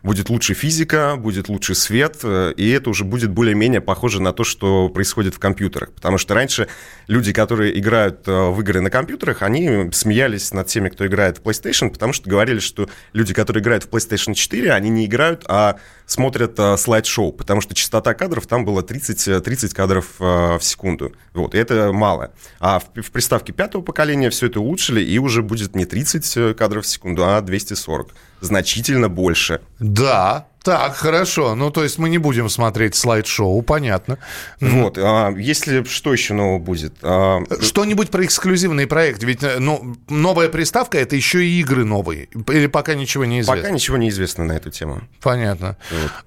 будет 0.03 0.31
лучше 0.31 0.55
физика, 0.55 1.15
будет 1.17 1.49
лучше 1.49 1.75
свет, 1.75 2.24
э, 2.25 2.53
и 2.57 2.71
это 2.71 2.91
уже 2.91 3.05
будет 3.05 3.31
более-менее 3.31 3.81
похоже 3.81 4.21
на 4.21 4.33
то, 4.33 4.45
что 4.45 4.89
происходит 4.89 5.35
в 5.35 5.39
компьютерах. 5.39 5.93
Потому 5.93 6.19
что 6.19 6.35
раньше 6.35 6.69
люди, 7.07 7.33
которые 7.33 7.79
играют 7.79 8.27
э, 8.27 8.49
в 8.51 8.61
игры 8.61 8.81
на 8.81 8.91
компьютерах, 8.91 9.43
они 9.43 9.91
смеялись 9.93 10.53
над 10.53 10.67
теми, 10.67 10.89
кто 10.89 11.07
играет 11.07 11.39
в 11.39 11.43
PlayStation, 11.43 11.91
потому 11.91 12.13
что 12.13 12.29
говорили, 12.29 12.59
что 12.59 12.89
люди, 13.13 13.35
которые 13.35 13.63
играют 13.63 13.85
в 13.85 13.89
PlayStation 13.89 14.35
4, 14.35 14.73
они 14.73 14.91
не 14.91 15.07
играют, 15.07 15.45
а 15.47 15.77
смотрят 16.07 16.59
э, 16.59 16.77
слайд-шоу, 16.77 17.33
потому 17.33 17.61
что 17.61 17.75
частота 17.75 18.15
кадров 18.15 18.47
там 18.47 18.65
было 18.65 18.83
30, 18.83 19.29
э, 19.29 19.41
30 19.41 19.75
кадров 19.75 20.07
в 20.19 20.61
секунду. 20.61 21.13
Вот, 21.33 21.55
и 21.55 21.59
это 21.59 21.93
мало. 21.93 22.33
А 22.61 22.79
в, 22.79 23.03
в 23.03 23.11
приставке 23.11 23.53
пятого 23.53 23.83
поколения 23.83 24.31
все 24.31 24.47
это 24.47 24.61
улучшили, 24.61 25.01
и 25.01 25.19
уже 25.19 25.43
будет 25.43 25.75
не 25.75 25.85
30 25.85 26.37
э, 26.37 26.55
кадров 26.55 26.85
в 26.85 26.89
секунду, 26.89 27.25
а 27.25 27.41
240. 27.41 28.15
Значительно 28.41 29.09
больше. 29.09 29.61
Да, 29.79 30.49
так, 30.65 30.97
хорошо. 30.97 31.55
Ну, 31.55 31.71
то 31.71 31.83
есть 31.83 31.99
мы 31.99 32.09
не 32.09 32.17
будем 32.17 32.49
смотреть 32.49 32.95
слайд-шоу, 32.95 33.61
понятно. 33.63 34.19
Вот, 34.61 34.97
а 34.97 35.31
если 35.37 35.85
что 35.85 36.11
еще 36.13 36.33
нового 36.33 36.59
будет? 36.59 36.95
А, 37.03 37.41
Что-нибудь 37.61 38.09
про 38.09 38.25
эксклюзивный 38.25 38.87
проект? 38.87 39.23
Ведь 39.25 39.43
э, 39.43 39.59
ну, 39.59 39.95
новая 40.09 40.49
приставка– 40.49 40.97
это 41.01 41.17
еще 41.17 41.45
и 41.45 41.61
игры 41.61 41.85
новые. 41.85 42.29
Или 42.49 42.67
пока 42.67 42.95
ничего 42.95 43.27
не 43.27 43.41
известно? 43.41 43.63
пока 43.63 43.71
ничего 43.75 43.99
не 43.99 44.09
известно 44.09 44.45
на 44.45 44.53
эту 44.53 44.71
тему. 44.71 45.03
Понятно. 45.21 45.77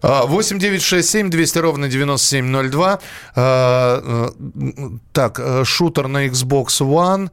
А, 0.04 0.28
8 0.28 0.60
9 0.60 0.84
6 0.84 1.10
7 1.10 1.30
200 1.32 1.58
ровно 1.58 1.88
9702. 1.88 3.00
А, 3.36 4.32
э, 4.36 4.90
Так, 5.14 5.40
э, 5.40 5.64
шутер 5.66 6.08
на 6.08 6.28
Xbox 6.28 6.68
One. 6.82 7.32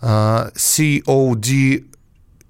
COD 0.00 1.84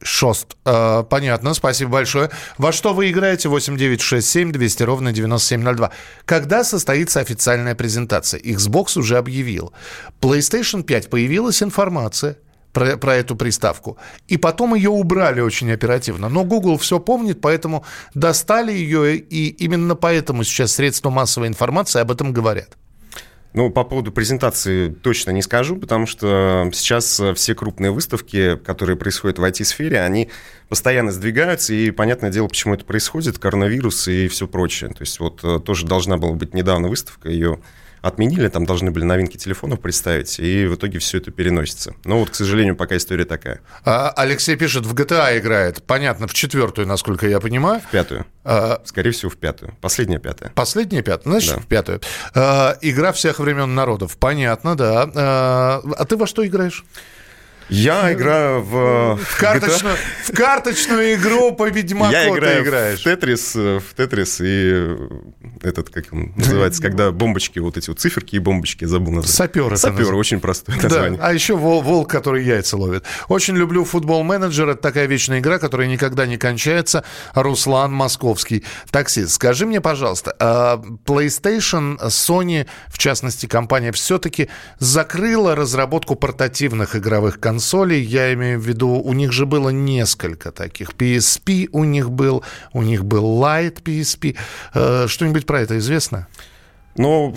Шост. 0.04 0.56
А, 0.66 1.02
Понятно, 1.02 1.54
спасибо 1.54 1.92
большое. 1.92 2.30
Во 2.58 2.72
что 2.72 2.92
вы 2.92 3.10
играете? 3.10 3.48
8 3.48 3.76
9 3.76 4.00
6 4.00 4.28
7 4.28 4.52
200 4.52 4.82
ровно 4.82 5.12
9702. 5.12 5.90
Когда 6.26 6.62
состоится 6.62 7.20
официальная 7.20 7.74
презентация? 7.74 8.38
Xbox 8.38 8.98
уже 8.98 9.16
объявил. 9.16 9.72
PlayStation 10.20 10.82
5 10.82 11.08
появилась 11.08 11.62
информация 11.62 12.36
про, 12.74 12.98
про 12.98 13.16
эту 13.16 13.34
приставку. 13.34 13.96
И 14.28 14.36
потом 14.36 14.74
ее 14.74 14.90
убрали 14.90 15.40
очень 15.40 15.72
оперативно. 15.72 16.28
Но 16.28 16.44
Google 16.44 16.76
все 16.76 17.00
помнит, 17.00 17.40
поэтому 17.40 17.86
достали 18.12 18.72
ее, 18.72 19.16
и 19.16 19.48
именно 19.64 19.94
поэтому 19.94 20.44
сейчас 20.44 20.72
средства 20.72 21.08
массовой 21.08 21.48
информации 21.48 22.00
об 22.00 22.10
этом 22.10 22.34
говорят. 22.34 22.76
Ну, 23.54 23.70
по 23.70 23.84
поводу 23.84 24.10
презентации 24.10 24.88
точно 24.88 25.30
не 25.30 25.40
скажу, 25.40 25.76
потому 25.76 26.06
что 26.06 26.68
сейчас 26.72 27.20
э, 27.20 27.34
все 27.34 27.54
крупные 27.54 27.92
выставки, 27.92 28.56
которые 28.56 28.96
происходят 28.96 29.38
в 29.38 29.44
IT-сфере, 29.44 30.00
они 30.00 30.28
постоянно 30.68 31.12
сдвигаются, 31.12 31.72
и 31.72 31.92
понятное 31.92 32.30
дело, 32.30 32.48
почему 32.48 32.74
это 32.74 32.84
происходит, 32.84 33.38
коронавирус 33.38 34.08
и 34.08 34.26
все 34.26 34.48
прочее. 34.48 34.90
То 34.90 35.02
есть 35.02 35.20
вот 35.20 35.44
э, 35.44 35.60
тоже 35.64 35.86
должна 35.86 36.16
была 36.16 36.32
быть 36.32 36.52
недавно 36.52 36.88
выставка, 36.88 37.28
ее 37.30 37.60
отменили, 38.04 38.48
там 38.48 38.66
должны 38.66 38.90
были 38.90 39.04
новинки 39.04 39.36
телефонов 39.38 39.80
представить, 39.80 40.38
и 40.38 40.66
в 40.66 40.74
итоге 40.74 40.98
все 40.98 41.18
это 41.18 41.30
переносится. 41.30 41.94
Но 42.04 42.18
вот, 42.18 42.30
к 42.30 42.34
сожалению, 42.34 42.76
пока 42.76 42.96
история 42.98 43.24
такая. 43.24 43.60
А, 43.84 44.10
Алексей 44.10 44.56
пишет, 44.56 44.84
в 44.84 44.94
GTA 44.94 45.38
играет. 45.38 45.82
Понятно, 45.82 46.26
в 46.28 46.34
четвертую, 46.34 46.86
насколько 46.86 47.26
я 47.26 47.40
понимаю. 47.40 47.80
В 47.80 47.90
пятую. 47.90 48.26
А, 48.44 48.82
Скорее 48.84 49.12
всего, 49.12 49.30
в 49.30 49.36
пятую. 49.38 49.74
Последняя 49.80 50.18
пятая. 50.18 50.50
Последняя 50.54 51.02
пятая, 51.02 51.30
значит, 51.32 51.54
Да. 51.54 51.60
в 51.60 51.66
пятую. 51.66 52.00
А, 52.34 52.76
игра 52.82 53.12
всех 53.12 53.38
времен 53.38 53.74
народов. 53.74 54.18
Понятно, 54.18 54.76
да. 54.76 55.10
А, 55.14 55.82
а 55.96 56.04
ты 56.04 56.16
во 56.16 56.26
что 56.26 56.46
играешь? 56.46 56.84
Я 57.70 58.12
играю 58.12 58.60
в... 58.60 59.16
В 59.16 59.38
карточную, 59.40 59.96
в 60.24 60.32
карточную 60.36 61.14
игру 61.14 61.52
по 61.56 61.70
Ведьмаку 61.70 62.12
Я 62.12 62.28
играю 62.28 62.62
ты 62.62 62.68
играешь. 62.68 63.00
в 63.00 63.04
Тетрис, 63.04 63.56
э, 63.56 63.78
в 63.80 63.94
Тетрис 63.96 64.40
и 64.42 64.70
э, 64.74 65.08
этот, 65.66 65.90
как 65.90 66.12
он 66.12 66.32
называется, 66.36 66.82
когда 66.86 67.10
бомбочки, 67.12 67.58
вот 67.58 67.76
эти 67.76 67.88
вот 67.90 67.98
циферки 68.00 68.36
и 68.36 68.38
бомбочки, 68.38 68.84
забыл 68.84 69.12
назвать. 69.12 69.34
Сапер 69.34 69.66
это 69.66 69.76
Сапер, 69.76 70.14
очень 70.14 70.40
простое 70.40 70.76
Да, 70.76 70.82
название. 70.82 71.20
а 71.22 71.32
еще 71.32 71.56
вол- 71.56 71.82
волк, 71.82 72.10
который 72.10 72.44
яйца 72.44 72.76
ловит. 72.76 73.04
Очень 73.28 73.56
люблю 73.56 73.84
футбол-менеджер. 73.84 74.68
Это 74.68 74.80
такая 74.82 75.06
вечная 75.06 75.40
игра, 75.40 75.58
которая 75.58 75.86
никогда 75.88 76.26
не 76.26 76.36
кончается. 76.36 77.04
Руслан 77.34 77.92
Московский, 77.92 78.64
таксист. 78.90 79.32
Скажи 79.32 79.66
мне, 79.66 79.80
пожалуйста, 79.80 80.34
а 80.38 80.82
PlayStation, 81.04 81.98
Sony, 82.08 82.66
в 82.88 82.98
частности, 82.98 83.46
компания, 83.46 83.92
все-таки 83.92 84.48
закрыла 84.78 85.54
разработку 85.54 86.14
портативных 86.16 86.96
игровых 86.96 87.40
консолей. 87.40 88.02
Я 88.02 88.32
имею 88.34 88.60
в 88.60 88.66
виду, 88.66 88.88
у 88.90 89.12
них 89.12 89.32
же 89.32 89.46
было 89.46 89.70
несколько 89.70 90.52
таких. 90.52 90.90
PSP 90.90 91.68
у 91.72 91.84
них 91.84 92.10
был, 92.10 92.42
у 92.72 92.82
них 92.82 93.04
был 93.04 93.42
Lite 93.42 93.82
PSP. 93.82 94.36
Э, 94.74 95.06
Что-нибудь 95.08 95.46
про 95.54 95.60
это 95.60 95.78
известно? 95.78 96.26
Ну, 96.96 97.32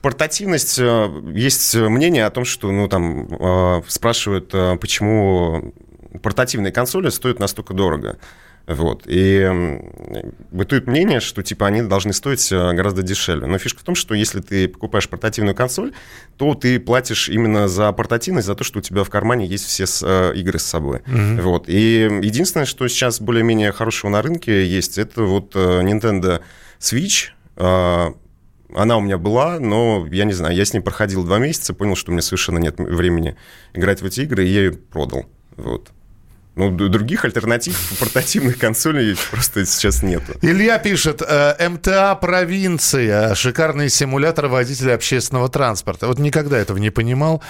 портативность 0.00 0.78
э, 0.78 1.22
есть 1.34 1.74
мнение 1.74 2.24
о 2.24 2.30
том, 2.30 2.46
что, 2.46 2.70
ну, 2.70 2.88
там, 2.88 3.26
э, 3.28 3.82
спрашивают, 3.88 4.54
э, 4.54 4.78
почему 4.80 5.74
портативные 6.22 6.72
консоли 6.72 7.10
стоят 7.10 7.40
настолько 7.40 7.74
дорого. 7.74 8.16
Вот. 8.66 9.02
И 9.04 9.50
бытует 10.50 10.86
мнение, 10.86 11.20
что 11.20 11.42
типа 11.42 11.66
они 11.66 11.82
должны 11.82 12.14
стоить 12.14 12.50
э, 12.52 12.72
гораздо 12.72 13.02
дешевле. 13.02 13.46
Но 13.46 13.58
фишка 13.58 13.80
в 13.80 13.82
том, 13.82 13.94
что 13.94 14.14
если 14.14 14.40
ты 14.40 14.66
покупаешь 14.66 15.10
портативную 15.10 15.54
консоль, 15.54 15.92
то 16.38 16.54
ты 16.54 16.80
платишь 16.80 17.28
именно 17.28 17.68
за 17.68 17.92
портативность, 17.92 18.46
за 18.46 18.54
то, 18.54 18.64
что 18.64 18.78
у 18.78 18.82
тебя 18.82 19.04
в 19.04 19.10
кармане 19.10 19.46
есть 19.46 19.66
все 19.66 19.84
э, 19.84 20.32
игры 20.36 20.58
с 20.58 20.64
собой. 20.64 21.00
Вот. 21.06 21.68
И 21.68 22.08
единственное, 22.22 22.66
что 22.66 22.88
сейчас 22.88 23.20
более-менее 23.20 23.72
хорошего 23.72 24.10
на 24.10 24.22
рынке 24.22 24.66
есть, 24.66 24.96
это 24.96 25.22
вот 25.22 25.52
э, 25.54 25.82
Nintendo 25.82 26.40
Switch. 26.78 27.30
Э, 27.58 28.12
Она 28.74 28.96
у 28.98 29.00
меня 29.00 29.16
была, 29.18 29.58
но 29.58 30.06
я 30.10 30.24
не 30.24 30.32
знаю, 30.34 30.54
я 30.54 30.64
с 30.64 30.72
ней 30.74 30.80
проходил 30.80 31.24
два 31.24 31.38
месяца, 31.38 31.72
понял, 31.74 31.96
что 31.96 32.10
у 32.10 32.12
меня 32.12 32.22
совершенно 32.22 32.58
нет 32.58 32.78
времени 32.78 33.34
играть 33.74 34.02
в 34.02 34.04
эти 34.04 34.20
игры, 34.20 34.44
и 34.46 34.48
я 34.52 34.60
ее 34.60 34.72
продал. 34.72 35.24
Вот. 35.56 35.90
Ну, 36.54 36.70
других 36.72 37.24
альтернатив 37.24 37.78
портативных 38.00 38.58
консолей 38.58 39.16
просто 39.30 39.64
сейчас 39.64 40.02
нет. 40.02 40.22
Илья 40.42 40.78
пишет, 40.80 41.22
э, 41.26 41.68
МТА 41.68 42.16
провинция, 42.16 43.34
шикарный 43.36 43.88
симулятор 43.88 44.48
водителя 44.48 44.94
общественного 44.94 45.48
транспорта. 45.48 46.08
Вот 46.08 46.18
никогда 46.18 46.58
этого 46.58 46.78
не 46.78 46.90
понимал. 46.90 47.42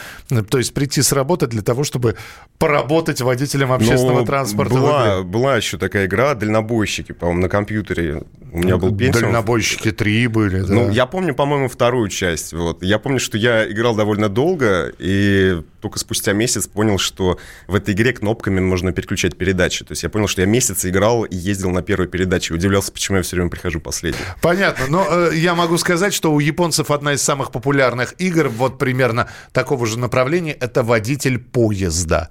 То 0.50 0.58
есть 0.58 0.74
прийти 0.74 1.00
с 1.00 1.12
работы 1.12 1.46
для 1.46 1.62
того, 1.62 1.84
чтобы 1.84 2.16
поработать 2.58 3.22
водителем 3.22 3.72
общественного 3.72 4.20
Ну, 4.20 4.26
транспорта. 4.26 4.74
Была, 4.74 5.22
была 5.22 5.56
еще 5.56 5.78
такая 5.78 6.04
игра 6.04 6.34
«Дальнобойщики», 6.34 7.12
по-моему, 7.12 7.40
на 7.40 7.48
компьютере. 7.48 8.24
У 8.52 8.58
меня 8.58 8.76
был 8.76 8.94
Pentium. 8.94 9.20
Дальнобойщики 9.20 9.92
3 9.92 10.26
были. 10.28 10.60
да. 10.60 10.74
Ну, 10.74 10.90
я 10.90 11.06
помню, 11.06 11.34
по-моему, 11.34 11.68
вторую 11.68 12.08
часть. 12.08 12.52
Вот. 12.52 12.82
Я 12.82 12.98
помню, 12.98 13.20
что 13.20 13.36
я 13.36 13.70
играл 13.70 13.94
довольно 13.94 14.28
долго, 14.28 14.92
и 14.98 15.60
только 15.80 15.98
спустя 15.98 16.32
месяц 16.32 16.66
понял, 16.66 16.98
что 16.98 17.38
в 17.66 17.74
этой 17.74 17.94
игре 17.94 18.12
кнопками 18.12 18.60
можно 18.60 18.92
переключать 18.92 19.36
передачи. 19.36 19.84
То 19.84 19.92
есть 19.92 20.02
я 20.02 20.08
понял, 20.08 20.28
что 20.28 20.40
я 20.40 20.46
месяц 20.46 20.84
играл 20.84 21.24
и 21.24 21.36
ездил 21.36 21.70
на 21.70 21.82
первой 21.82 22.08
передаче. 22.08 22.54
Удивлялся, 22.54 22.90
почему 22.92 23.18
я 23.18 23.22
все 23.22 23.36
время 23.36 23.50
прихожу 23.50 23.80
последний. 23.80 24.20
Понятно, 24.40 24.86
но 24.88 25.06
э, 25.08 25.30
я 25.34 25.54
могу 25.54 25.78
сказать, 25.78 26.14
что 26.14 26.32
у 26.32 26.40
японцев 26.40 26.90
одна 26.90 27.12
из 27.12 27.22
самых 27.22 27.52
популярных 27.52 28.14
игр, 28.18 28.48
вот 28.48 28.78
примерно 28.78 29.28
такого 29.52 29.86
же 29.86 29.98
направления, 29.98 30.52
это 30.52 30.82
водитель 30.82 31.38
поезда. 31.38 32.30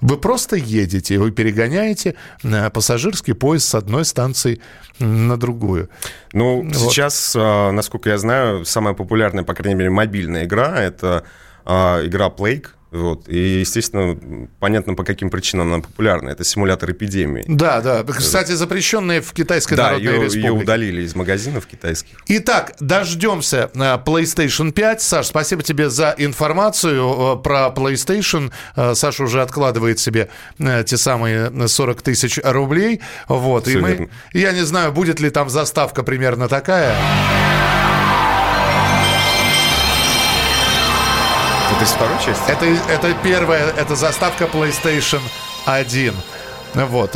Вы 0.00 0.16
просто 0.16 0.56
едете, 0.56 1.18
вы 1.18 1.30
перегоняете 1.30 2.14
э, 2.42 2.70
пассажирский 2.70 3.34
поезд 3.34 3.68
с 3.68 3.74
одной 3.74 4.04
станции 4.04 4.60
на 4.98 5.36
другую. 5.36 5.88
Ну, 6.32 6.62
Вот. 6.62 6.74
сейчас, 6.74 7.34
а, 7.36 7.70
насколько 7.70 8.10
я 8.10 8.18
знаю, 8.18 8.64
самая 8.64 8.94
популярная, 8.94 9.44
по 9.44 9.54
крайней 9.54 9.78
мере, 9.78 9.90
мобильная 9.90 10.44
игра– 10.44 10.80
это 10.82 11.24
а, 11.64 12.04
игра 12.04 12.28
Plague. 12.28 12.66
Вот. 12.90 13.28
И, 13.28 13.60
естественно, 13.60 14.48
понятно, 14.58 14.94
по 14.94 15.04
каким 15.04 15.30
причинам 15.30 15.72
она 15.72 15.82
популярна. 15.82 16.30
Это 16.30 16.42
симулятор 16.44 16.90
эпидемии. 16.90 17.44
Да, 17.46 17.80
да. 17.80 18.02
Кстати, 18.04 18.52
запрещенные 18.52 19.20
в 19.20 19.32
Китайской 19.32 19.74
да, 19.76 19.84
Народной 19.84 20.12
ее, 20.12 20.24
Республике. 20.24 20.46
ее 20.48 20.52
удалили 20.52 21.02
из 21.02 21.14
магазинов 21.14 21.66
китайских. 21.66 22.16
Итак, 22.26 22.74
дождемся 22.80 23.70
э, 23.74 23.78
PlayStation 23.78 24.72
5. 24.72 25.02
Саш, 25.02 25.26
спасибо 25.26 25.62
тебе 25.62 25.88
за 25.88 26.14
информацию 26.18 27.36
э, 27.38 27.42
про 27.42 27.68
PlayStation. 27.68 28.50
Э, 28.74 28.94
Саша 28.94 29.22
уже 29.24 29.42
откладывает 29.42 29.98
себе 29.98 30.28
те 30.58 30.96
самые 30.96 31.68
40 31.68 32.02
тысяч 32.02 32.38
рублей. 32.42 33.00
Вот, 33.28 33.68
и 33.68 33.70
Всё 33.70 33.80
мы, 33.80 33.88
верно. 33.90 34.08
я 34.32 34.52
не 34.52 34.64
знаю, 34.64 34.92
будет 34.92 35.20
ли 35.20 35.30
там 35.30 35.48
заставка 35.48 36.02
примерно 36.02 36.48
такая. 36.48 36.94
Это 41.80 41.88
из 41.88 41.94
второй 41.94 42.18
части? 42.18 42.50
Это, 42.50 42.66
это 42.92 43.16
первая, 43.22 43.70
это 43.70 43.96
заставка 43.96 44.44
PlayStation 44.44 45.20
1. 45.64 46.14
Вот. 46.74 47.12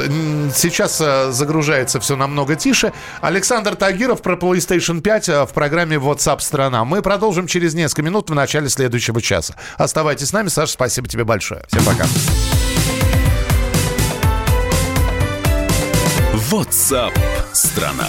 Сейчас 0.54 1.02
э, 1.02 1.32
загружается 1.32 2.00
все 2.00 2.16
намного 2.16 2.56
тише. 2.56 2.94
Александр 3.20 3.76
Тагиров 3.76 4.22
про 4.22 4.36
PlayStation 4.36 5.02
5 5.02 5.28
э, 5.28 5.44
в 5.44 5.50
программе 5.50 5.96
WhatsApp 5.96 6.40
страна. 6.40 6.86
Мы 6.86 7.02
продолжим 7.02 7.46
через 7.46 7.74
несколько 7.74 8.02
минут 8.02 8.30
в 8.30 8.34
начале 8.34 8.70
следующего 8.70 9.20
часа. 9.20 9.54
Оставайтесь 9.76 10.28
с 10.28 10.32
нами. 10.32 10.48
Саша, 10.48 10.72
спасибо 10.72 11.08
тебе 11.08 11.24
большое. 11.24 11.62
Всем 11.68 11.84
пока. 11.84 12.04
WhatsApp 16.50 17.12
страна. 17.52 18.08